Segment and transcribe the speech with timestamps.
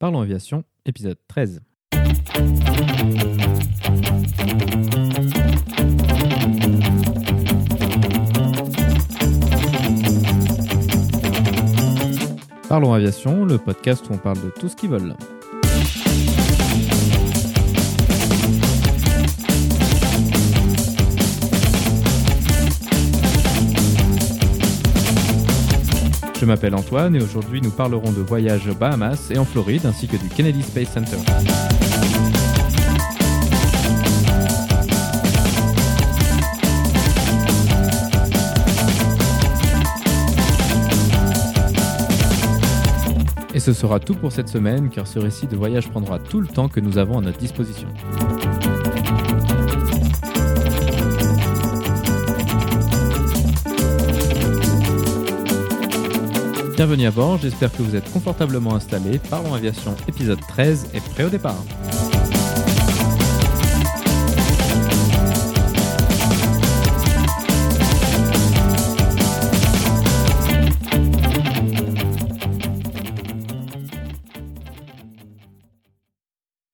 [0.00, 1.60] Parlons Aviation, épisode 13.
[12.66, 15.14] Parlons Aviation, le podcast où on parle de tout ce qui vole.
[26.40, 30.08] Je m'appelle Antoine et aujourd'hui nous parlerons de voyages aux Bahamas et en Floride ainsi
[30.08, 31.18] que du Kennedy Space Center.
[43.52, 46.46] Et ce sera tout pour cette semaine car ce récit de voyage prendra tout le
[46.46, 47.88] temps que nous avons à notre disposition.
[56.80, 59.18] Bienvenue à bord, j'espère que vous êtes confortablement installés.
[59.28, 61.62] Parlons Aviation épisode 13 est prêt au départ.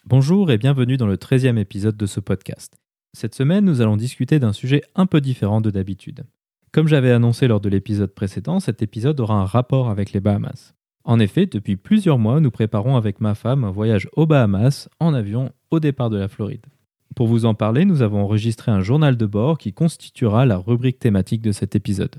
[0.05, 2.77] Bonjour et bienvenue dans le 13e épisode de ce podcast.
[3.13, 6.27] Cette semaine, nous allons discuter d'un sujet un peu différent de d'habitude.
[6.73, 10.75] Comme j'avais annoncé lors de l'épisode précédent, cet épisode aura un rapport avec les Bahamas.
[11.05, 15.15] En effet, depuis plusieurs mois, nous préparons avec ma femme un voyage aux Bahamas en
[15.15, 16.67] avion au départ de la Floride.
[17.15, 20.99] Pour vous en parler, nous avons enregistré un journal de bord qui constituera la rubrique
[20.99, 22.17] thématique de cet épisode.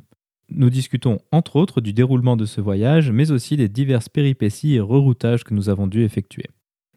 [0.49, 4.79] Nous discutons entre autres du déroulement de ce voyage, mais aussi des diverses péripéties et
[4.79, 6.45] reroutages que nous avons dû effectuer.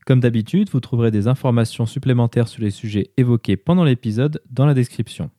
[0.07, 4.75] Comme d'habitude, vous trouverez des informations supplémentaires sur les sujets évoqués pendant l'épisode dans la
[4.75, 5.31] description.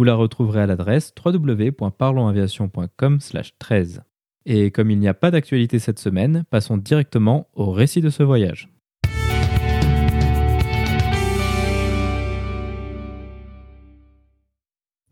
[0.00, 4.00] Vous la retrouverez à l'adresse www.parlonsaviation.com/13.
[4.46, 8.22] Et comme il n'y a pas d'actualité cette semaine, passons directement au récit de ce
[8.22, 8.70] voyage.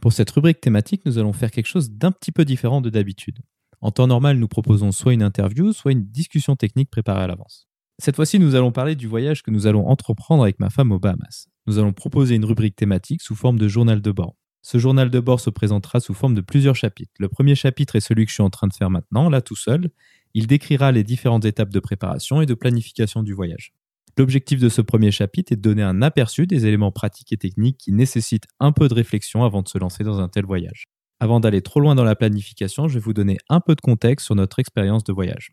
[0.00, 3.40] Pour cette rubrique thématique, nous allons faire quelque chose d'un petit peu différent de d'habitude.
[3.82, 7.68] En temps normal, nous proposons soit une interview, soit une discussion technique préparée à l'avance.
[7.98, 10.98] Cette fois-ci, nous allons parler du voyage que nous allons entreprendre avec ma femme aux
[10.98, 11.48] Bahamas.
[11.66, 14.37] Nous allons proposer une rubrique thématique sous forme de journal de bord.
[14.70, 17.14] Ce journal de bord se présentera sous forme de plusieurs chapitres.
[17.18, 19.56] Le premier chapitre est celui que je suis en train de faire maintenant, là tout
[19.56, 19.88] seul.
[20.34, 23.72] Il décrira les différentes étapes de préparation et de planification du voyage.
[24.18, 27.78] L'objectif de ce premier chapitre est de donner un aperçu des éléments pratiques et techniques
[27.78, 30.84] qui nécessitent un peu de réflexion avant de se lancer dans un tel voyage.
[31.18, 34.26] Avant d'aller trop loin dans la planification, je vais vous donner un peu de contexte
[34.26, 35.52] sur notre expérience de voyage.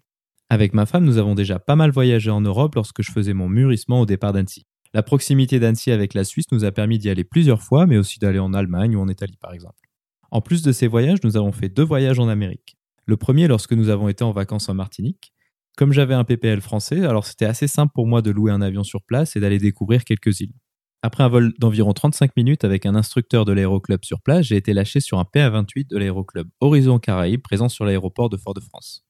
[0.50, 3.48] Avec ma femme, nous avons déjà pas mal voyagé en Europe lorsque je faisais mon
[3.48, 4.66] mûrissement au départ d'Annecy.
[4.96, 8.18] La proximité d'Annecy avec la Suisse nous a permis d'y aller plusieurs fois, mais aussi
[8.18, 9.90] d'aller en Allemagne ou en Italie par exemple.
[10.32, 12.78] En plus de ces voyages, nous avons fait deux voyages en Amérique.
[13.06, 15.34] Le premier lorsque nous avons été en vacances en Martinique.
[15.76, 18.86] Comme j'avais un PPL français, alors c'était assez simple pour moi de louer un avion
[18.86, 20.54] sur place et d'aller découvrir quelques îles.
[21.02, 24.72] Après un vol d'environ 35 minutes avec un instructeur de l'aéroclub sur place, j'ai été
[24.72, 29.06] lâché sur un PA28 de l'aéroclub Horizon Caraïbes présent sur l'aéroport de Fort-de-France.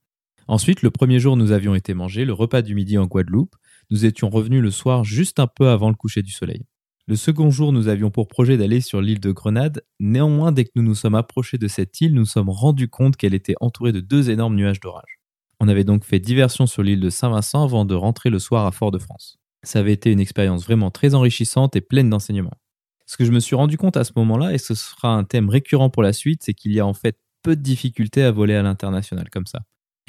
[0.47, 3.55] Ensuite, le premier jour, nous avions été manger le repas du midi en Guadeloupe,
[3.91, 6.65] nous étions revenus le soir juste un peu avant le coucher du soleil.
[7.07, 9.83] Le second jour, nous avions pour projet d'aller sur l'île de Grenade.
[9.99, 13.15] Néanmoins, dès que nous nous sommes approchés de cette île, nous nous sommes rendus compte
[13.15, 15.19] qu'elle était entourée de deux énormes nuages d'orage.
[15.59, 18.71] On avait donc fait diversion sur l'île de Saint-Vincent avant de rentrer le soir à
[18.71, 19.37] Fort-de-France.
[19.61, 22.57] Ça avait été une expérience vraiment très enrichissante et pleine d'enseignements.
[23.05, 25.49] Ce que je me suis rendu compte à ce moment-là, et ce sera un thème
[25.49, 28.55] récurrent pour la suite, c'est qu'il y a en fait peu de difficultés à voler
[28.55, 29.59] à l'international comme ça.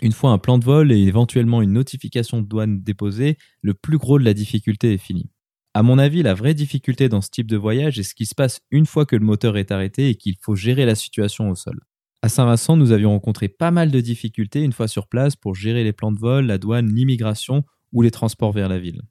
[0.02, 3.96] Une fois un plan de vol et éventuellement une notification de douane déposée, le plus
[3.96, 5.30] gros de la difficulté est fini.
[5.72, 8.34] À mon avis, la vraie difficulté dans ce type de voyage est ce qui se
[8.34, 11.54] passe une fois que le moteur est arrêté et qu'il faut gérer la situation au
[11.54, 11.80] sol.
[12.22, 15.84] À Saint-Vincent, nous avions rencontré pas mal de difficultés une fois sur place pour gérer
[15.84, 19.02] les plans de vol, la douane, l'immigration ou les transports vers la ville.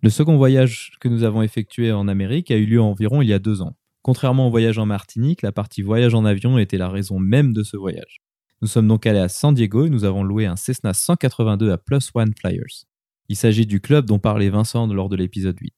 [0.00, 3.32] Le second voyage que nous avons effectué en Amérique a eu lieu environ il y
[3.32, 3.76] a deux ans.
[4.02, 7.62] Contrairement au voyage en Martinique, la partie voyage en avion était la raison même de
[7.62, 8.20] ce voyage.
[8.62, 11.78] Nous sommes donc allés à San Diego et nous avons loué un Cessna 182 à
[11.78, 12.84] Plus One Flyers.
[13.28, 15.74] Il s'agit du club dont parlait Vincent lors de l'épisode 8.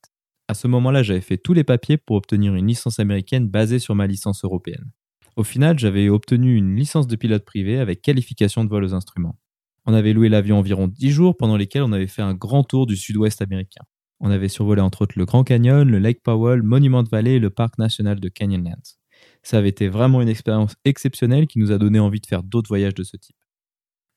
[0.48, 3.94] À ce moment-là, j'avais fait tous les papiers pour obtenir une licence américaine basée sur
[3.94, 4.90] ma licence européenne.
[5.36, 9.38] Au final, j'avais obtenu une licence de pilote privé avec qualification de vol aux instruments.
[9.86, 12.84] On avait loué l'avion environ 10 jours pendant lesquels on avait fait un grand tour
[12.84, 13.84] du sud-ouest américain.
[14.20, 17.48] On avait survolé entre autres le Grand Canyon, le Lake Powell, Monument Valley et le
[17.48, 18.98] parc national de Canyonlands.
[19.44, 22.68] Ça avait été vraiment une expérience exceptionnelle qui nous a donné envie de faire d'autres
[22.68, 23.36] voyages de ce type.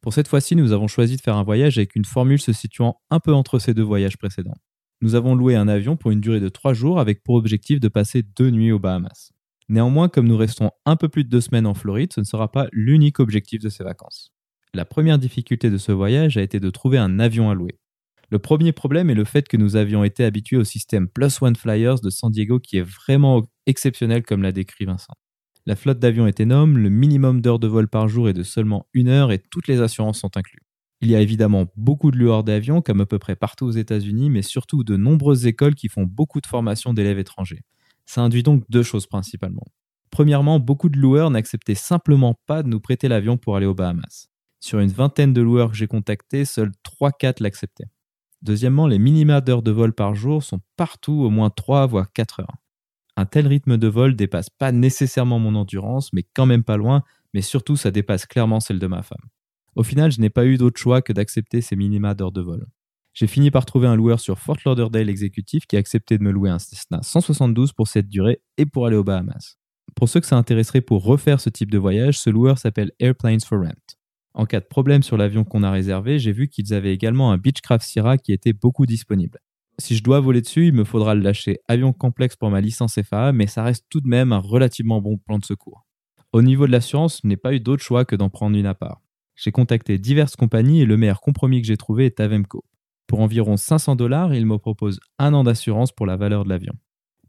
[0.02, 3.02] Pour cette fois-ci, nous avons choisi de faire un voyage avec une formule se situant
[3.10, 4.58] un peu entre ces deux voyages précédents.
[5.02, 7.90] Nous avons loué un avion pour une durée de trois jours avec pour objectif de
[7.90, 9.32] passer deux nuits aux Bahamas.
[9.70, 12.50] Néanmoins, comme nous restons un peu plus de deux semaines en Floride, ce ne sera
[12.50, 14.32] pas l'unique objectif de ces vacances.
[14.74, 17.78] La première difficulté de ce voyage a été de trouver un avion à louer.
[18.30, 21.56] Le premier problème est le fait que nous avions été habitués au système Plus One
[21.56, 25.14] Flyers de San Diego qui est vraiment exceptionnel comme l'a décrit Vincent.
[25.68, 28.88] La flotte d'avions est énorme, le minimum d'heures de vol par jour est de seulement
[28.94, 30.64] une heure et toutes les assurances sont incluses.
[31.02, 34.32] Il y a évidemment beaucoup de lueurs d'avions, comme à peu près partout aux États-Unis,
[34.32, 37.62] mais surtout de nombreuses écoles qui font beaucoup de formations d'élèves étrangers.
[38.06, 39.66] Ça induit donc deux choses principalement.
[40.10, 44.30] Premièrement, beaucoup de loueurs n'acceptaient simplement pas de nous prêter l'avion pour aller aux Bahamas.
[44.60, 46.72] Sur une vingtaine de loueurs que j'ai contactés, seuls
[47.02, 47.92] 3-4 l'acceptaient.
[48.42, 52.40] Deuxièmement, les minima d'heures de vol par jour sont partout au moins 3 voire 4
[52.40, 52.56] heures.
[53.20, 57.04] Un tel rythme de vol dépasse pas nécessairement mon endurance, mais quand même pas loin,
[57.34, 59.28] mais surtout ça dépasse clairement celle de ma femme.
[59.76, 62.68] Au final, je n'ai pas eu d'autre choix que d'accepter ces minima d'heures de vol.
[63.16, 66.30] J'ai fini par trouver un loueur sur Fort Lauderdale exécutif qui a accepté de me
[66.32, 69.58] louer un Cessna 172 pour cette durée et pour aller aux Bahamas.
[69.96, 73.42] Pour ceux que ça intéresserait pour refaire ce type de voyage, ce loueur s'appelle Airplanes
[73.42, 73.98] for Rent.
[74.36, 77.40] En cas de problème sur l'avion qu'on a réservé, j'ai vu qu'ils avaient également un
[77.40, 79.40] Beechcraft Sierra qui était beaucoup disponible.
[79.80, 83.00] Si je dois voler dessus, il me faudra le lâcher avion complexe pour ma licence
[83.00, 85.86] FAA, mais ça reste tout de même un relativement bon plan de secours.
[86.34, 88.74] Au niveau de l'assurance, je n'ai pas eu d'autre choix que d'en prendre une à
[88.74, 89.02] part.
[89.36, 92.66] J'ai contacté diverses compagnies et le meilleur compromis que j'ai trouvé est Avemco.
[93.06, 96.74] Pour environ 500 dollars, il me propose un an d'assurance pour la valeur de l'avion.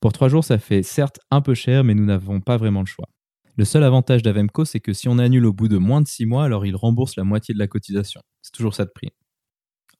[0.00, 2.86] Pour trois jours, ça fait certes un peu cher, mais nous n'avons pas vraiment le
[2.86, 3.08] choix.
[3.56, 6.26] Le seul avantage d'Avemco, c'est que si on annule au bout de moins de 6
[6.26, 8.22] mois, alors il rembourse la moitié de la cotisation.
[8.40, 9.10] C'est toujours ça de prix.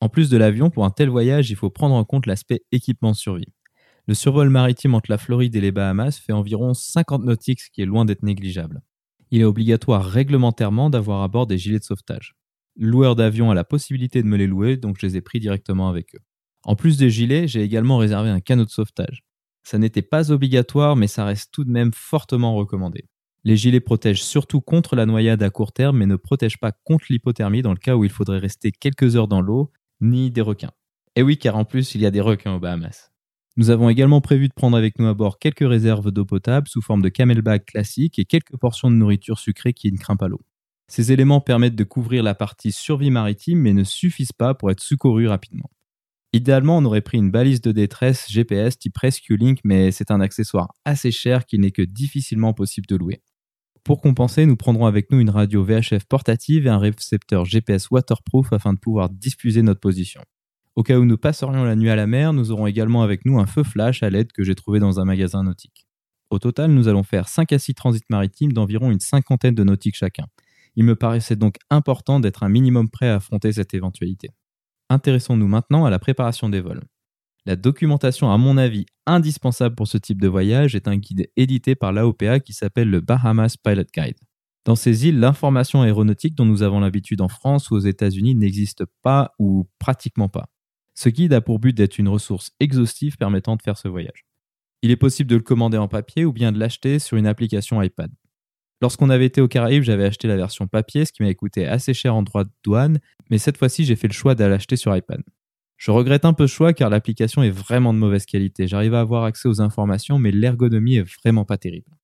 [0.01, 3.15] En plus de l'avion, pour un tel voyage, il faut prendre en compte l'aspect équipement
[3.15, 3.53] survie.
[4.07, 7.83] Le survol maritime entre la Floride et les Bahamas fait environ 50 nautiques, ce qui
[7.83, 8.81] est loin d'être négligeable
[9.31, 12.35] il est obligatoire réglementairement d'avoir à bord des gilets de sauvetage.
[12.77, 15.41] Le loueur d'avion a la possibilité de me les louer, donc je les ai pris
[15.41, 16.21] directement avec eux.
[16.65, 19.23] En plus des gilets, j'ai également réservé un canot de sauvetage.
[19.65, 23.05] Ça n'était pas obligatoire, mais ça reste tout de même fortement recommandé.
[23.45, 27.07] Les gilets protègent surtout contre la noyade à court terme, mais ne protègent pas contre
[27.11, 30.73] l'hypothermie dans le cas où il faudrait rester quelques heures dans l'eau, ni des requins.
[31.17, 33.11] Et oui, car en plus, il y a des requins aux Bahamas.
[33.57, 36.81] Nous avons également prévu de prendre avec nous à bord quelques réserves d'eau potable sous
[36.81, 40.41] forme de camelback classique et quelques portions de nourriture sucrée qui ne craint pas l'eau.
[40.87, 44.81] Ces éléments permettent de couvrir la partie survie maritime mais ne suffisent pas pour être
[44.81, 45.71] secourus rapidement.
[46.33, 50.21] Idéalement, on aurait pris une balise de détresse GPS type Rescue Link, mais c'est un
[50.21, 53.23] accessoire assez cher qu'il n'est que difficilement possible de louer.
[53.89, 58.53] Pour compenser, nous prendrons avec nous une radio VHF portative et un récepteur GPS waterproof
[58.53, 60.21] afin de pouvoir diffuser notre position.
[60.77, 63.39] Au cas où nous passerions la nuit à la mer, nous aurons également avec nous
[63.39, 65.89] un feu flash à LED que j'ai trouvé dans un magasin nautique.
[66.29, 69.97] Au total, nous allons faire 5 à 6 transits maritimes d'environ une cinquantaine de nautiques
[69.97, 70.27] chacun.
[70.77, 74.29] Il me paraissait donc important d'être un minimum prêt à affronter cette éventualité.
[74.91, 76.83] Intéressons-nous maintenant à la préparation des vols.
[77.49, 81.75] La documentation, à mon avis, indispensable pour ce type de voyage est un guide édité
[81.75, 84.19] par l'AOPA qui s'appelle le Bahamas Pilot Guide.
[84.67, 88.85] Dans ces îles, l'information aéronautique dont nous avons l'habitude en France ou aux États-Unis n'existe
[89.01, 90.51] pas ou pratiquement pas.
[90.93, 94.27] Ce guide a pour but d'être une ressource exhaustive permettant de faire ce voyage.
[94.83, 97.81] Il est possible de le commander en papier ou bien de l'acheter sur une application
[97.81, 98.11] iPad.
[98.83, 101.95] Lorsqu'on avait été aux Caraïbes, j'avais acheté la version papier, ce qui m'avait coûté assez
[101.95, 102.99] cher en droit de douane,
[103.31, 105.23] mais cette fois-ci, j'ai fait le choix d'aller l'acheter sur iPad.
[105.79, 108.67] Je regrette un peu ce choix car l'application est vraiment de mauvaise qualité.
[108.67, 111.97] J'arrive à avoir accès aux informations, mais l'ergonomie est vraiment pas terrible.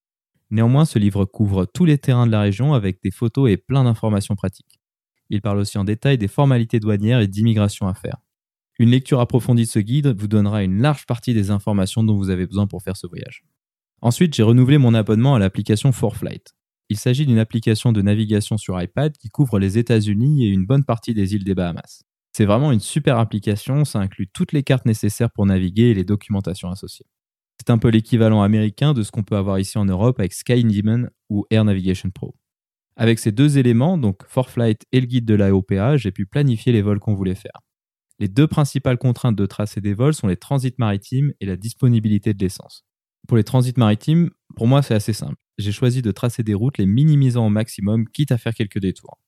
[0.51, 3.83] Néanmoins, ce livre couvre tous les terrains de la région avec des photos et plein
[3.83, 4.81] d'informations pratiques.
[5.29, 8.19] Il parle aussi en détail des formalités douanières et d'immigration à faire.
[8.79, 12.31] Une lecture approfondie de ce guide vous donnera une large partie des informations dont vous
[12.31, 13.43] avez besoin pour faire ce voyage.
[14.03, 16.55] Ensuite, j'ai renouvelé mon abonnement à l'application 4Flight.
[16.91, 20.85] Il s'agit d'une application de navigation sur iPad qui couvre les États-Unis et une bonne
[20.85, 22.05] partie des îles des Bahamas.
[22.37, 26.03] C'est vraiment une super application, ça inclut toutes les cartes nécessaires pour naviguer et les
[26.03, 27.07] documentations associées.
[27.61, 31.09] C'est un peu l'équivalent américain de ce qu'on peut avoir ici en Europe avec Skydemon
[31.31, 32.35] ou Air Navigation Pro.
[32.97, 36.83] Avec ces deux éléments, donc 4Flight et le guide de l'AOPA, j'ai pu planifier les
[36.83, 37.61] vols qu'on voulait faire.
[38.19, 42.35] Les deux principales contraintes de tracé des vols sont les transits maritimes et la disponibilité
[42.35, 42.85] de l'essence.
[43.29, 45.37] Pour les transits maritimes, pour moi, c'est assez simple.
[45.59, 49.19] J'ai choisi de tracer des routes les minimisant au maximum, quitte à faire quelques détours.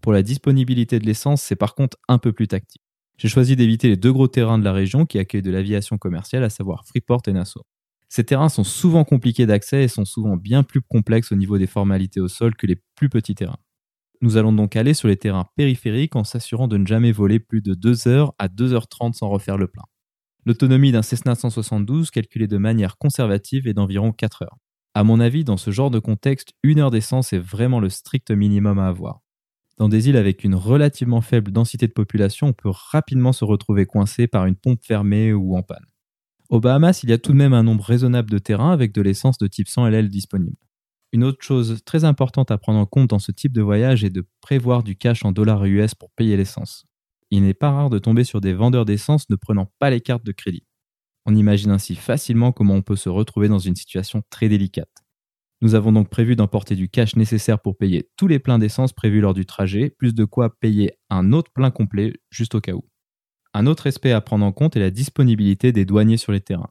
[0.00, 2.82] Pour la disponibilité de l'essence, c'est par contre un peu plus tactique.
[3.16, 6.44] J'ai choisi d'éviter les deux gros terrains de la région qui accueillent de l'aviation commerciale,
[6.44, 7.62] à savoir Freeport et Nassau.
[8.08, 11.66] Ces terrains sont souvent compliqués d'accès et sont souvent bien plus complexes au niveau des
[11.66, 13.58] formalités au sol que les plus petits terrains.
[14.20, 17.60] Nous allons donc aller sur les terrains périphériques en s'assurant de ne jamais voler plus
[17.60, 19.82] de 2 heures à 2h30 sans refaire le plein.
[20.46, 24.58] L'autonomie d'un Cessna 172 calculée de manière conservative est d'environ 4 heures.
[24.94, 28.30] À mon avis, dans ce genre de contexte, une heure d'essence est vraiment le strict
[28.30, 29.23] minimum à avoir.
[29.76, 33.86] Dans des îles avec une relativement faible densité de population, on peut rapidement se retrouver
[33.86, 35.84] coincé par une pompe fermée ou en panne.
[36.48, 39.02] Au Bahamas, il y a tout de même un nombre raisonnable de terrains avec de
[39.02, 40.56] l'essence de type 100 LL disponible.
[41.12, 44.10] Une autre chose très importante à prendre en compte dans ce type de voyage est
[44.10, 46.86] de prévoir du cash en dollars US pour payer l'essence.
[47.30, 50.24] il n'est pas rare de tomber sur des vendeurs d'essence ne prenant pas les cartes
[50.24, 50.64] de crédit.
[51.26, 55.03] On imagine ainsi facilement comment on peut se retrouver dans une situation très délicate.
[55.64, 59.22] Nous avons donc prévu d'emporter du cash nécessaire pour payer tous les pleins d'essence prévus
[59.22, 62.84] lors du trajet, plus de quoi payer un autre plein complet juste au cas où.
[63.54, 66.68] Un autre aspect à prendre en compte est la disponibilité des douaniers sur les terrains.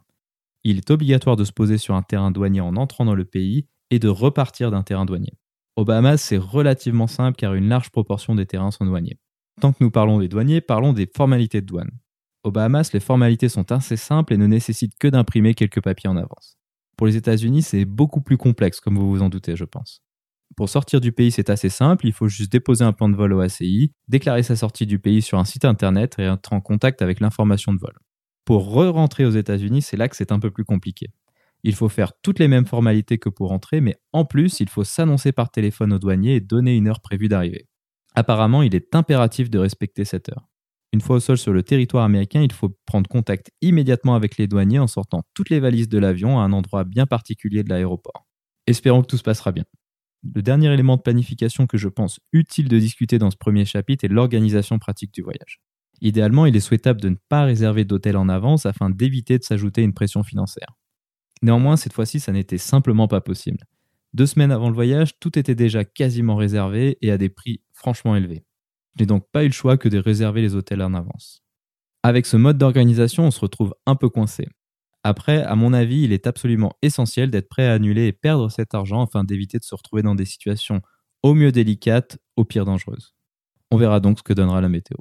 [0.63, 3.65] Il est obligatoire de se poser sur un terrain douanier en entrant dans le pays
[3.89, 5.33] et de repartir d'un terrain douanier.
[5.75, 9.17] Au Bahamas, c'est relativement simple car une large proportion des terrains sont douaniers.
[9.59, 11.97] Tant que nous parlons des douaniers, parlons des formalités de douane.
[12.43, 16.15] Au Bahamas, les formalités sont assez simples et ne nécessitent que d'imprimer quelques papiers en
[16.17, 16.59] avance.
[16.97, 20.01] Pour les États-Unis, c'est beaucoup plus complexe, comme vous vous en doutez, je pense.
[20.55, 23.33] Pour sortir du pays, c'est assez simple, il faut juste déposer un plan de vol
[23.33, 27.01] au ACI, déclarer sa sortie du pays sur un site internet et être en contact
[27.01, 27.97] avec l'information de vol.
[28.45, 31.07] Pour re-rentrer aux États-Unis, c'est là que c'est un peu plus compliqué.
[31.63, 34.83] Il faut faire toutes les mêmes formalités que pour rentrer, mais en plus, il faut
[34.83, 37.67] s'annoncer par téléphone au douanier et donner une heure prévue d'arrivée.
[38.15, 40.49] Apparemment, il est impératif de respecter cette heure.
[40.93, 44.47] Une fois au sol sur le territoire américain, il faut prendre contact immédiatement avec les
[44.47, 48.27] douaniers en sortant toutes les valises de l'avion à un endroit bien particulier de l'aéroport.
[48.67, 49.65] Espérons que tout se passera bien.
[50.35, 54.05] Le dernier élément de planification que je pense utile de discuter dans ce premier chapitre
[54.05, 55.59] est l'organisation pratique du voyage.
[55.99, 59.81] Idéalement, il est souhaitable de ne pas réserver d'hôtel en avance afin d'éviter de s'ajouter
[59.81, 60.77] une pression financière.
[61.41, 63.65] Néanmoins, cette fois-ci, ça n'était simplement pas possible.
[64.13, 68.15] Deux semaines avant le voyage, tout était déjà quasiment réservé et à des prix franchement
[68.15, 68.45] élevés.
[68.95, 71.41] Je n'ai donc pas eu le choix que de réserver les hôtels en avance.
[72.03, 74.47] Avec ce mode d'organisation, on se retrouve un peu coincé.
[75.03, 78.73] Après, à mon avis, il est absolument essentiel d'être prêt à annuler et perdre cet
[78.73, 80.81] argent afin d'éviter de se retrouver dans des situations
[81.23, 83.13] au mieux délicates, au pire dangereuses.
[83.71, 84.97] On verra donc ce que donnera la météo.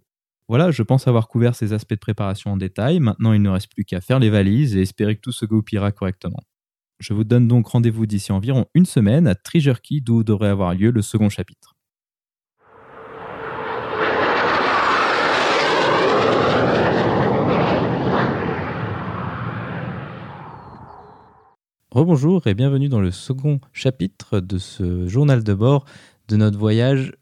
[0.48, 3.00] Voilà, je pense avoir couvert ces aspects de préparation en détail.
[3.00, 5.92] Maintenant, il ne reste plus qu'à faire les valises et espérer que tout se goupillera
[5.92, 6.40] correctement.
[6.98, 10.90] Je vous donne donc rendez-vous d'ici environ une semaine à Key, d'où devrait avoir lieu
[10.90, 11.71] le second chapitre.
[21.94, 25.84] Rebonjour et bienvenue dans le second chapitre de ce journal de bord
[26.26, 27.12] de notre voyage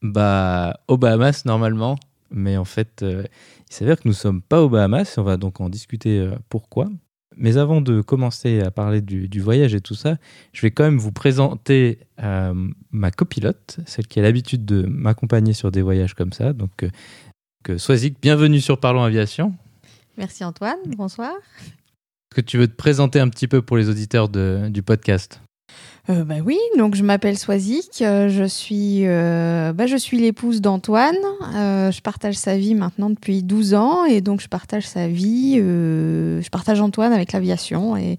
[0.00, 1.96] bah, aux Bahamas normalement.
[2.30, 3.24] Mais en fait, euh,
[3.68, 6.20] il s'avère que nous ne sommes pas aux Bahamas et on va donc en discuter
[6.20, 6.86] euh, pourquoi.
[7.36, 10.18] Mais avant de commencer à parler du, voyage et tout ça,
[10.52, 12.54] je vais quand même vous présenter euh,
[12.92, 16.52] ma copilote, celle qui a l'habitude de m'accompagner sur des voyages comme ça.
[16.52, 16.88] Donc,
[17.64, 19.52] que Swazik, bienvenue sur Parlons Aviation.
[20.16, 21.32] Merci Antoine, bonsoir
[22.36, 25.40] que tu veux te présenter un petit peu pour les auditeurs du podcast
[26.08, 30.60] euh, bah oui, donc je m'appelle Swazik, euh, je suis, euh, bah, je suis l'épouse
[30.60, 31.16] d'Antoine,
[31.50, 36.48] je partage sa vie maintenant depuis 12 ans et donc je partage sa vie, je
[36.50, 38.18] partage Antoine avec l'aviation et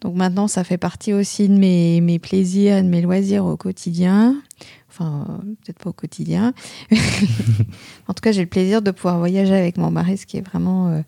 [0.00, 4.42] donc maintenant ça fait partie aussi de mes, mes plaisirs de mes loisirs au quotidien,
[4.88, 6.52] enfin peut-être pas au quotidien,
[8.08, 10.44] en tout cas j'ai le plaisir de pouvoir voyager avec mon mari, ce qui est
[10.44, 11.04] vraiment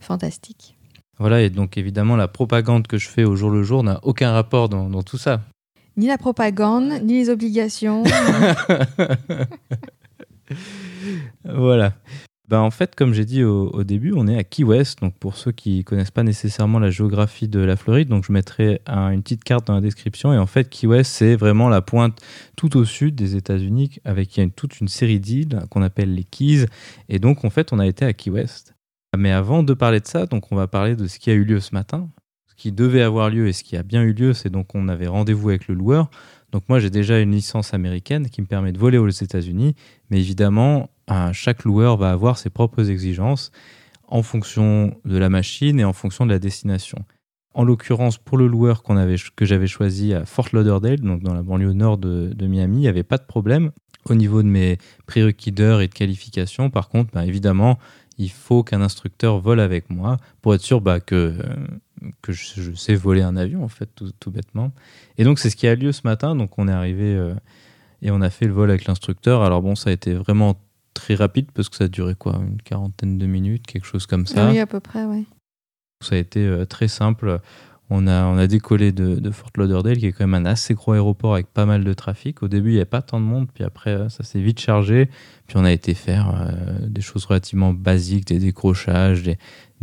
[0.00, 0.77] fantastique.
[1.18, 4.32] Voilà, et donc évidemment, la propagande que je fais au jour le jour n'a aucun
[4.32, 5.40] rapport dans, tout ça.
[5.96, 8.04] Ni la propagande, ni les obligations.
[11.44, 11.94] voilà.
[12.48, 15.00] Ben, en fait, comme j'ai dit au, début, on est à Key West.
[15.02, 18.80] Donc, pour ceux qui connaissent pas nécessairement la géographie de la Floride, donc je mettrai
[18.86, 20.32] une petite carte dans la description.
[20.32, 22.18] Et en fait, Key West, c'est vraiment la pointe
[22.56, 26.14] tout au sud des États-Unis, avec il y a toute une série d'îles qu'on appelle
[26.14, 26.64] les Keys.
[27.10, 28.77] Et donc, en fait, on a été à Key West.
[29.16, 31.44] Mais avant de parler de ça, donc on va parler de ce qui a eu
[31.44, 32.10] lieu ce matin.
[32.46, 34.88] Ce qui devait avoir lieu et ce qui a bien eu lieu, c'est donc on
[34.88, 36.10] avait rendez-vous avec le loueur.
[36.52, 39.74] Donc moi j'ai déjà une licence américaine qui me permet de voler aux États-Unis,
[40.10, 40.90] mais évidemment
[41.32, 43.50] chaque loueur va avoir ses propres exigences
[44.08, 46.98] en fonction de la machine et en fonction de la destination.
[47.54, 51.72] En l'occurrence, pour le loueur que j'avais choisi à Fort Lauderdale, donc dans la banlieue
[51.72, 53.72] nord de, Miami, il n'y avait pas de problème
[54.08, 56.70] au niveau de mes prérequis d'heures et de qualification.
[56.70, 57.78] Par contre, bah, évidemment,
[58.18, 61.34] il faut qu'un instructeur vole avec moi pour être sûr bah, que,
[62.20, 64.72] que je, sais voler un avion, en fait, tout, bêtement.
[65.16, 66.34] Et donc, c'est ce qui a lieu ce matin.
[66.34, 67.34] Donc, on est arrivé euh,
[68.02, 69.42] et on a fait le vol avec l'instructeur.
[69.42, 70.60] Alors, bon, ça a été vraiment
[70.94, 74.26] très rapide parce que ça a duré quoi Une quarantaine de minutes, quelque chose comme
[74.26, 74.50] ça.
[74.50, 75.26] Oui, à peu près, oui.
[76.04, 77.40] Ça a été euh, très simple.
[77.90, 80.92] On a, on a décollé de, Fort Lauderdale, qui est quand même un assez gros
[80.92, 82.42] aéroport avec pas mal de trafic.
[82.42, 84.60] Au début, il n'y avait pas tant de monde, puis après, euh, ça s'est vite
[84.60, 85.08] chargé.
[85.46, 89.38] Puis on a été faire euh, des choses relativement basiques, des décrochages, des,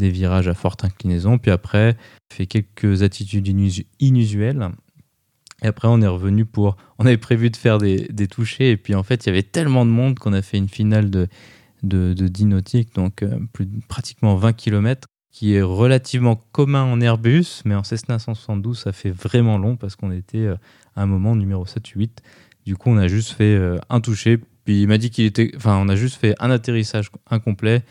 [0.09, 1.39] virages à forte inclinaison.
[1.39, 1.97] Puis après,
[2.31, 3.47] fait quelques attitudes
[3.99, 4.69] inusuelles.
[5.63, 6.77] Et après, on est revenu pour.
[6.99, 9.41] On avait prévu de faire des, des touchés, et puis en fait, il y avait
[9.41, 11.27] tellement de monde qu'on a fait une finale de,
[11.81, 17.01] de, de 10 nautiques, donc euh, plus, pratiquement 20 km qui est relativement commun en
[17.01, 20.55] Airbus, mais en Cessna 172, ça fait vraiment long parce qu'on était euh,
[20.95, 22.21] à un moment numéro 7 8.
[22.65, 25.51] Du coup, on a juste fait euh, un toucher, Puis il m'a dit qu'il était.
[25.57, 27.83] Enfin, on a juste fait un atterrissage incomplet.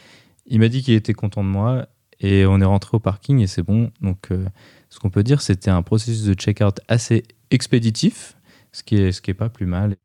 [0.47, 1.87] Il m'a dit qu'il était content de moi
[2.19, 3.91] et on est rentré au parking et c'est bon.
[4.01, 4.47] Donc, euh,
[4.89, 8.39] ce qu'on peut dire, c'était un processus de check-out assez expéditif,
[8.73, 9.97] ce qui est, ce qui est pas plus mal.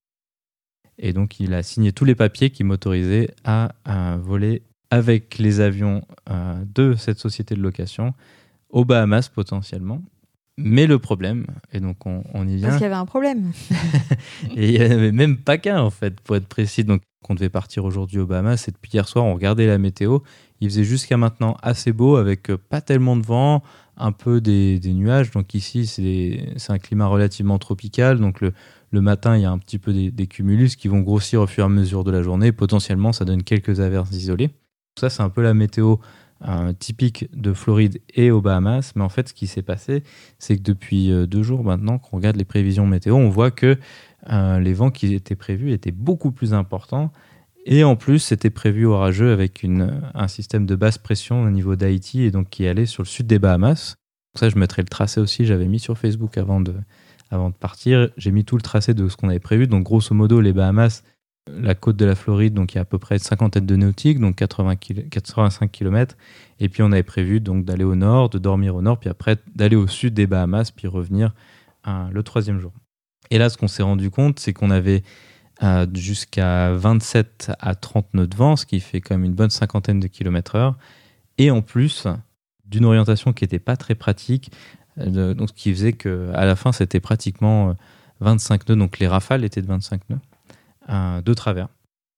[0.97, 3.71] Et donc, il a signé tous les papiers qui m'autorisaient à,
[4.21, 8.13] voler avec les avions euh, de cette société de location
[8.69, 10.01] aux Bahamas potentiellement.
[10.61, 12.67] Mais le problème, et donc on, y vient.
[12.67, 13.53] Parce qu'il y avait un problème.
[14.57, 16.83] et il n'y avait même pas qu'un, en fait, pour être précis.
[16.83, 18.67] Donc, on devait partir aujourd'hui aux Bahamas.
[18.67, 20.19] Et depuis hier soir, on regardait la météo.
[20.59, 23.63] Il faisait jusqu'à maintenant assez beau, avec euh, pas tellement de vent,
[23.95, 25.31] un peu des, nuages.
[25.31, 28.19] Donc, ici, c'est un climat relativement tropical.
[28.19, 28.51] Donc, le,
[28.91, 31.47] le, matin, il y a un petit peu des, des, cumulus qui vont grossir au
[31.47, 32.51] fur et à mesure de la journée.
[32.51, 34.49] Potentiellement, ça donne quelques averses isolées.
[34.99, 35.97] Ça, c'est un peu la météo
[36.79, 38.93] typique de Floride et aux Bahamas.
[38.95, 40.03] Mais en fait, ce qui s'est passé,
[40.37, 43.77] c'est que depuis euh, deux jours maintenant, qu'on regarde les prévisions météo, on voit que
[44.31, 47.11] euh, les vents qui étaient prévus étaient beaucoup plus importants.
[47.65, 49.65] Et en plus, c'était prévu orageux avec
[50.13, 53.27] un système de basse pression au niveau d'Haïti et donc qui allait sur le sud
[53.27, 53.95] des Bahamas.
[54.35, 55.45] Ça, je mettrai le tracé aussi.
[55.45, 56.73] J'avais mis sur Facebook avant de,
[57.31, 58.09] avant de partir.
[58.15, 59.67] J'ai mis tout le tracé de ce qu'on avait prévu.
[59.67, 61.03] Donc, grosso modo, les Bahamas,
[61.57, 63.75] la côte de la Floride, donc il y a à peu près une cinquantaine de
[63.75, 66.15] nautiques, donc 80 85 km.
[66.59, 69.37] Et puis on avait prévu donc d'aller au nord, de dormir au nord, puis après
[69.55, 71.33] d'aller au sud des Bahamas, puis revenir
[71.87, 72.73] euh, le troisième jour.
[73.31, 75.03] Et là, ce qu'on s'est rendu compte, c'est qu'on avait
[75.63, 79.49] euh, jusqu'à 27 à 30 nœuds de vent, ce qui fait quand même une bonne
[79.49, 80.77] cinquantaine de kilomètres heure.
[81.37, 82.07] Et en plus,
[82.65, 84.51] d'une orientation qui n'était pas très pratique,
[84.99, 87.75] euh, donc ce qui faisait qu'à la fin, c'était pratiquement
[88.19, 90.19] 25 nœuds, donc les rafales étaient de 25 nœuds
[90.89, 91.67] de travers.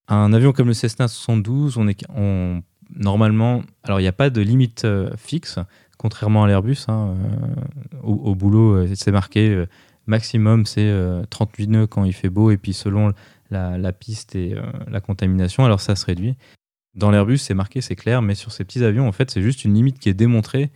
[0.08, 2.62] Un avion comme le Cessna 72, on est on,
[2.96, 5.58] normalement, alors il n'y a pas de limite euh, fixe,
[5.98, 6.84] contrairement à l'Airbus.
[6.88, 9.64] Hein, euh, au, boulot, euh, c'est marqué
[10.06, 10.92] maximum, c'est
[11.30, 13.12] 38 nœuds quand il fait beau, et puis selon
[13.50, 14.56] la, piste et
[14.88, 16.34] la contamination, alors ça se réduit.
[16.94, 19.64] Dans l'Airbus, c'est marqué, c'est clair, mais sur ces petits avions, en fait, c'est juste
[19.64, 20.70] une limite qui est démontrée.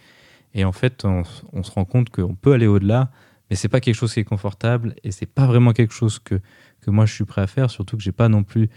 [0.54, 3.10] Et en fait, on, on se rend compte qu'on peut aller au-delà,
[3.50, 6.40] mais c'est pas quelque chose qui est confortable et c'est pas vraiment quelque chose que
[6.86, 8.70] que moi je suis prêt à faire, surtout que j'ai pas non plus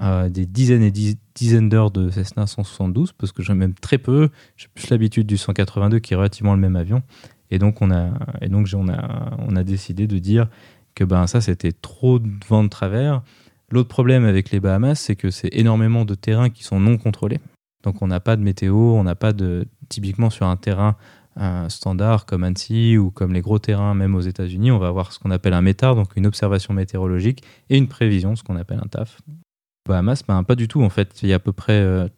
[0.00, 0.92] euh, des dizaines et
[1.34, 4.30] dizaines d'heures de Cessna 172 parce que j'ai même très peu.
[4.56, 7.02] J'ai plus l'habitude du 182 qui est relativement le même avion.
[7.50, 10.48] Et donc on a, et donc on a, on a décidé de dire
[10.94, 13.22] que ben ça c'était trop de vent de travers.
[13.70, 17.40] L'autre problème avec les Bahamas, c'est que c'est énormément de terrains qui sont non contrôlés.
[17.82, 20.96] Donc on n'a pas de météo, on n'a pas de typiquement sur un terrain
[21.68, 25.18] standard comme Annecy ou comme les gros terrains, même aux États-Unis, on va avoir ce
[25.18, 28.88] qu'on appelle un METAR, donc une observation météorologique, et une prévision, ce qu'on appelle un
[28.88, 29.18] TAF.
[29.86, 31.22] Bahamas, ben, pas du tout en fait.
[31.22, 32.08] Il y a à peu près euh,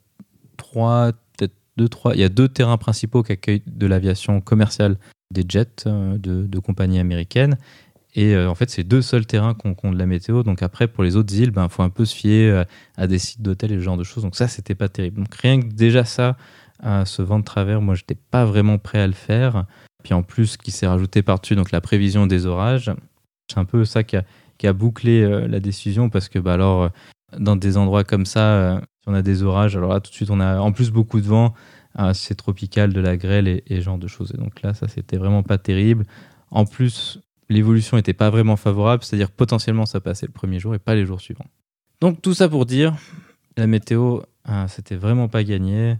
[0.56, 2.14] trois, peut-être deux, trois.
[2.14, 4.96] Il y a deux terrains principaux qui accueillent de l'aviation commerciale,
[5.30, 7.56] des jets euh, de, compagnies américaines.
[8.16, 10.42] Et euh, en fait, c'est deux seuls terrains qui ont, de la météo.
[10.42, 12.64] Donc après, pour les autres îles, il ben, faut un peu se fier
[12.96, 14.22] à des sites d'hôtels et ce genre de choses.
[14.22, 15.18] Donc ça, c'était pas terrible.
[15.18, 16.36] Donc rien que déjà ça,
[17.04, 19.64] ce vent de travers, moi, je n'étais pas vraiment prêt à le faire.
[20.04, 22.92] Puis en plus, qui s'est rajouté par-dessus, donc la prévision des orages.
[23.50, 26.88] C'est un peu ça qui a, bouclé euh, la décision parce que, bah, alors, euh,
[27.38, 30.30] dans des endroits comme ça, euh, on a des orages, alors là, tout de suite,
[30.30, 31.54] on a en plus beaucoup de vent.
[32.12, 34.32] c'est tropical, de la grêle et, et genre de choses.
[34.34, 36.04] Et donc là, ça, c'était vraiment pas terrible.
[36.50, 37.18] En plus,
[37.48, 41.06] l'évolution n'était pas vraiment favorable, c'est-à-dire potentiellement ça passait le premier jour et pas les
[41.06, 41.46] jours suivants.
[42.00, 42.94] Donc tout ça pour dire,
[43.56, 44.20] la météo,
[44.68, 45.96] c'était vraiment pas gagné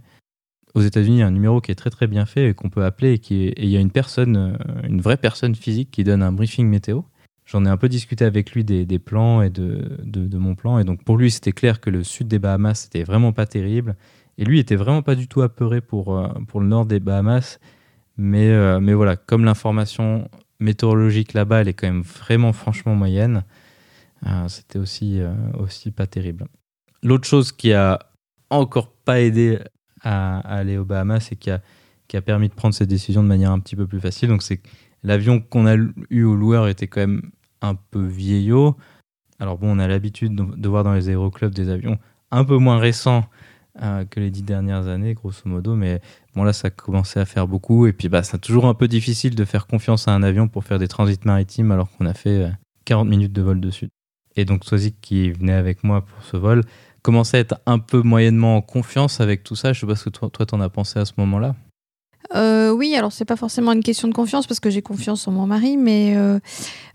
[0.75, 2.69] aux États-Unis, il y a un numéro qui est très très bien fait et qu'on
[2.69, 6.03] peut appeler et, qui il y a une personne, euh, une vraie personne physique qui
[6.03, 7.01] donne un briefing météo.
[7.45, 10.79] J'en ai un peu discuté avec lui des, plans et de, de, mon plan.
[10.79, 13.95] Et donc pour lui, c'était clair que le sud des Bahamas, c'était vraiment pas terrible.
[14.39, 17.59] Et lui était vraiment pas du tout apeuré pour, euh, pour le nord des Bahamas.
[18.17, 20.27] Mais, euh, mais voilà, comme l'information
[20.59, 23.43] météorologique là-bas, elle est quand même vraiment franchement moyenne,
[24.47, 25.19] c'était aussi,
[25.59, 26.47] aussi pas terrible.
[27.03, 27.99] L'autre chose qui a
[28.49, 29.59] encore pas aidé
[30.05, 31.61] à, aller aux Bahamas et qui a,
[32.21, 34.29] permis de prendre cette décision de manière un petit peu plus facile.
[34.29, 34.61] Donc c'est
[35.03, 35.75] l'avion qu'on a
[36.09, 38.77] eu au loueur était quand même un peu vieillot.
[39.39, 41.97] Alors bon, on a l'habitude de, voir dans les aéroclubs des avions
[42.31, 43.25] un peu moins récents
[43.81, 45.75] euh, que les dix dernières années, grosso modo.
[45.75, 45.99] Mais
[46.35, 47.87] bon, là, ça a commencé à faire beaucoup.
[47.87, 50.63] Et puis, bah, c'est toujours un peu difficile de faire confiance à un avion pour
[50.63, 52.49] faire des transits maritimes alors qu'on a fait
[52.85, 53.89] 40 euh, minutes de vol dessus.
[54.37, 56.61] Et donc, Swazik, qui venait avec moi pour ce vol,
[57.05, 59.73] commençais à être un peu moyennement en confiance avec tout ça.
[59.73, 61.55] Je sais pas ce que toi, toi, t'en as pensé à ce moment-là.
[62.33, 65.31] Euh, oui, alors c'est pas forcément une question de confiance parce que j'ai confiance en
[65.31, 66.39] mon mari, mais euh,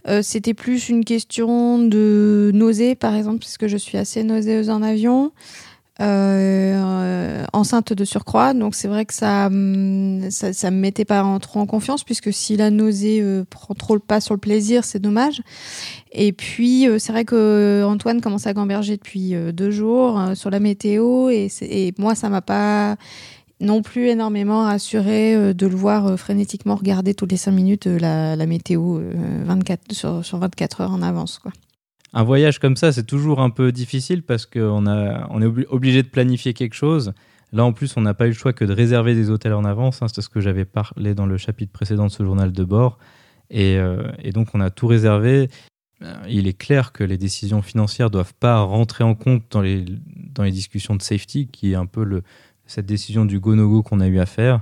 [0.08, 4.82] euh, c'était plus une question de nausée, par exemple, puisque je suis assez nauséeuse en
[4.82, 5.30] avion.
[6.00, 11.22] Euh, enceinte de surcroît, donc c'est vrai que ça, hum, ça, ça me mettait pas
[11.22, 14.40] en, trop en confiance puisque si la nausée euh, prend trop le pas sur le
[14.40, 15.42] plaisir, c'est dommage.
[16.12, 20.60] Et puis euh, c'est vrai que Antoine commence à gamberger depuis deux jours sur la
[20.60, 21.28] météo.
[21.28, 22.96] Et, et moi ça m'a pas
[23.60, 28.46] non plus énormément rassuré de le voir frénétiquement regarder toutes les cinq minutes la, la
[28.46, 29.00] météo
[29.44, 31.52] 24 sur, sur 24 heures en avance quoi
[32.12, 36.08] un voyage comme ça, c'est toujours un peu difficile parce qu'on on est obligé de
[36.08, 37.12] planifier quelque chose.
[37.52, 39.64] Là, en plus, on n'a pas eu le choix que de réserver des hôtels en
[39.64, 40.02] avance.
[40.02, 40.06] Hein.
[40.12, 42.98] c'est ce que j'avais parlé dans le chapitre précédent de ce journal de bord.
[43.50, 45.48] Et, euh, donc, on a tout réservé.
[46.02, 49.60] Euh, il est clair que les décisions financières ne doivent pas rentrer en compte dans
[49.60, 49.84] les,
[50.32, 52.22] dans les discussions de safety, qui est un peu le,
[52.66, 54.60] cette décision du go-no-go qu'on a eu à faire.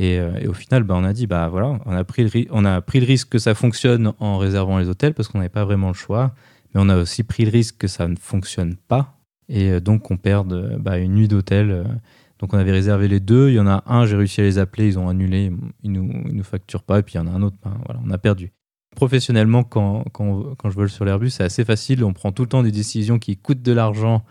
[0.00, 2.64] Et, euh, au final, bah, on a dit, bah voilà, on a, pris le, on
[2.64, 5.64] a pris le risque que ça fonctionne en réservant les hôtels parce qu'on n'avait pas
[5.64, 6.34] vraiment le choix
[6.74, 10.10] mais on a aussi pris le risque que ça ne fonctionne pas et euh, donc
[10.10, 11.70] on perde euh, bah, une nuit d'hôtel.
[11.70, 11.84] Euh.
[12.38, 14.58] Donc on avait réservé les deux, il y en a un, j'ai réussi à les
[14.58, 15.50] appeler, ils ont annulé,
[15.82, 18.00] ils nous, ils nous facturent pas, et puis il y en a un autre, voilà,
[18.06, 18.52] on a perdu.
[18.94, 22.48] Professionnellement, quand, quand, quand je vole sur l'Airbus, c'est assez facile, on prend tout le
[22.48, 24.24] temps des décisions qui coûtent de l'argent